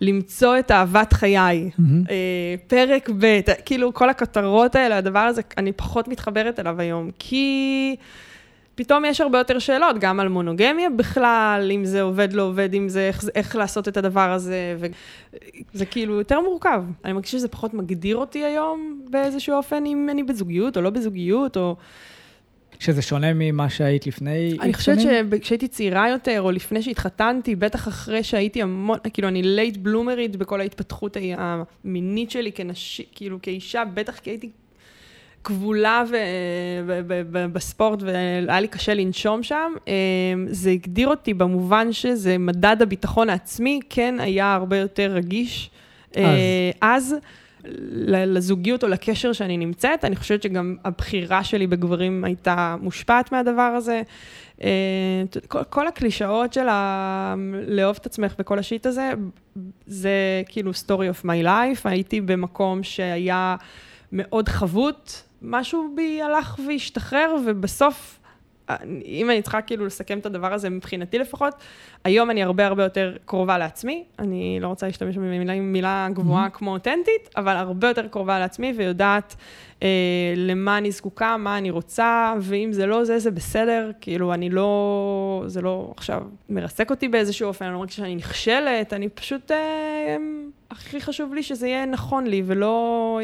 [0.00, 1.70] למצוא את אהבת חיי.
[1.78, 2.04] מהמם.
[2.10, 7.96] אה, פרק ב', כאילו, כל הכותרות האלה, הדבר הזה, אני פחות מתחברת אליו היום, כי...
[8.80, 12.88] פתאום יש הרבה יותר שאלות, גם על מונוגמיה בכלל, אם זה עובד, לא עובד, אם
[12.88, 14.76] זה איך, איך לעשות את הדבר הזה,
[15.74, 16.82] וזה כאילו יותר מורכב.
[17.04, 21.56] אני מרגישה שזה פחות מגדיר אותי היום באיזשהו אופן, אם אני בזוגיות או לא בזוגיות,
[21.56, 21.76] או...
[22.78, 24.98] שזה שונה ממה שהיית לפני אני חושבת?
[25.00, 30.60] שכשהייתי צעירה יותר, או לפני שהתחתנתי, בטח אחרי שהייתי המון, כאילו, אני late bloomerית בכל
[30.60, 34.50] ההתפתחות המינית שלי כנשי, כאילו, כאישה, בטח כי הייתי
[35.44, 36.14] כבולה ו-
[36.86, 39.72] ב- ב- ב- בספורט, והיה לי קשה לנשום שם.
[39.88, 39.92] אה,
[40.46, 45.70] זה הגדיר אותי במובן שזה מדד הביטחון העצמי, כן היה הרבה יותר רגיש.
[46.16, 46.22] אה,
[46.80, 47.14] אז.
[47.92, 53.62] ל- לזוגיות או לקשר שאני נמצאת, אני חושבת שגם הבחירה שלי בגברים הייתה מושפעת מהדבר
[53.62, 54.02] הזה.
[54.62, 54.68] אה,
[55.48, 57.34] כל, כל הקלישאות של ה-
[57.66, 59.12] לאהוב את עצמך וכל השיט הזה,
[59.86, 60.10] זה
[60.46, 63.56] כאילו story of my life, הייתי במקום שהיה
[64.12, 65.12] מאוד חבוט,
[65.42, 68.20] משהו בי הלך והשתחרר, ובסוף
[69.04, 71.54] אם אני צריכה כאילו לסכם את הדבר הזה מבחינתי לפחות,
[72.04, 76.50] היום אני הרבה הרבה יותר קרובה לעצמי, אני לא רוצה להשתמש במילה מילה גבוהה mm-hmm.
[76.50, 79.36] כמו אותנטית, אבל הרבה יותר קרובה לעצמי ויודעת
[79.82, 79.88] אה,
[80.36, 85.42] למה אני זקוקה, מה אני רוצה, ואם זה לא זה, זה בסדר, כאילו אני לא,
[85.46, 90.16] זה לא עכשיו מרסק אותי באיזשהו אופן, אני לא מרגישה שאני נכשלת, אני פשוט, אה,
[90.70, 93.20] הכי חשוב לי שזה יהיה נכון לי ולא...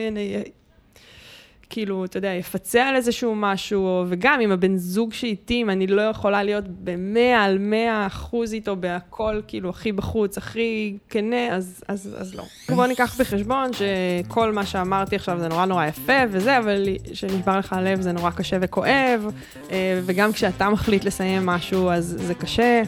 [1.71, 6.03] כאילו, אתה יודע, יפצה על איזשהו משהו, וגם עם הבן זוג שאיתי, אם אני לא
[6.03, 12.17] יכולה להיות במאה על מאה אחוז איתו בהכל, כאילו, הכי בחוץ, הכי כנה, אז, אז,
[12.19, 12.45] אז לא.
[12.69, 17.73] בואו ניקח בחשבון שכל מה שאמרתי עכשיו זה נורא נורא יפה וזה, אבל כשנשבר לך
[17.73, 19.27] הלב זה נורא קשה וכואב,
[19.71, 22.83] אה, וגם כשאתה מחליט לסיים משהו, אז זה קשה,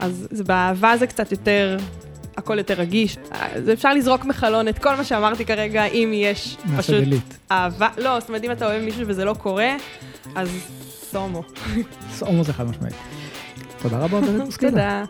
[0.00, 1.76] אז באהבה זה קצת יותר
[2.36, 3.16] הכל יותר רגיש.
[3.30, 7.04] אז אפשר לזרוק מחלון את כל מה שאמרתי כרגע, אם יש פשוט
[7.50, 7.88] אהבה.
[7.98, 9.76] לא, זאת אומרת, אם אתה אוהב מישהו וזה לא קורה,
[10.34, 10.48] אז
[11.10, 11.42] סומו.
[12.12, 12.94] סומו זה חד משמעית.
[13.82, 14.20] תודה רבה,
[14.60, 15.04] תודה.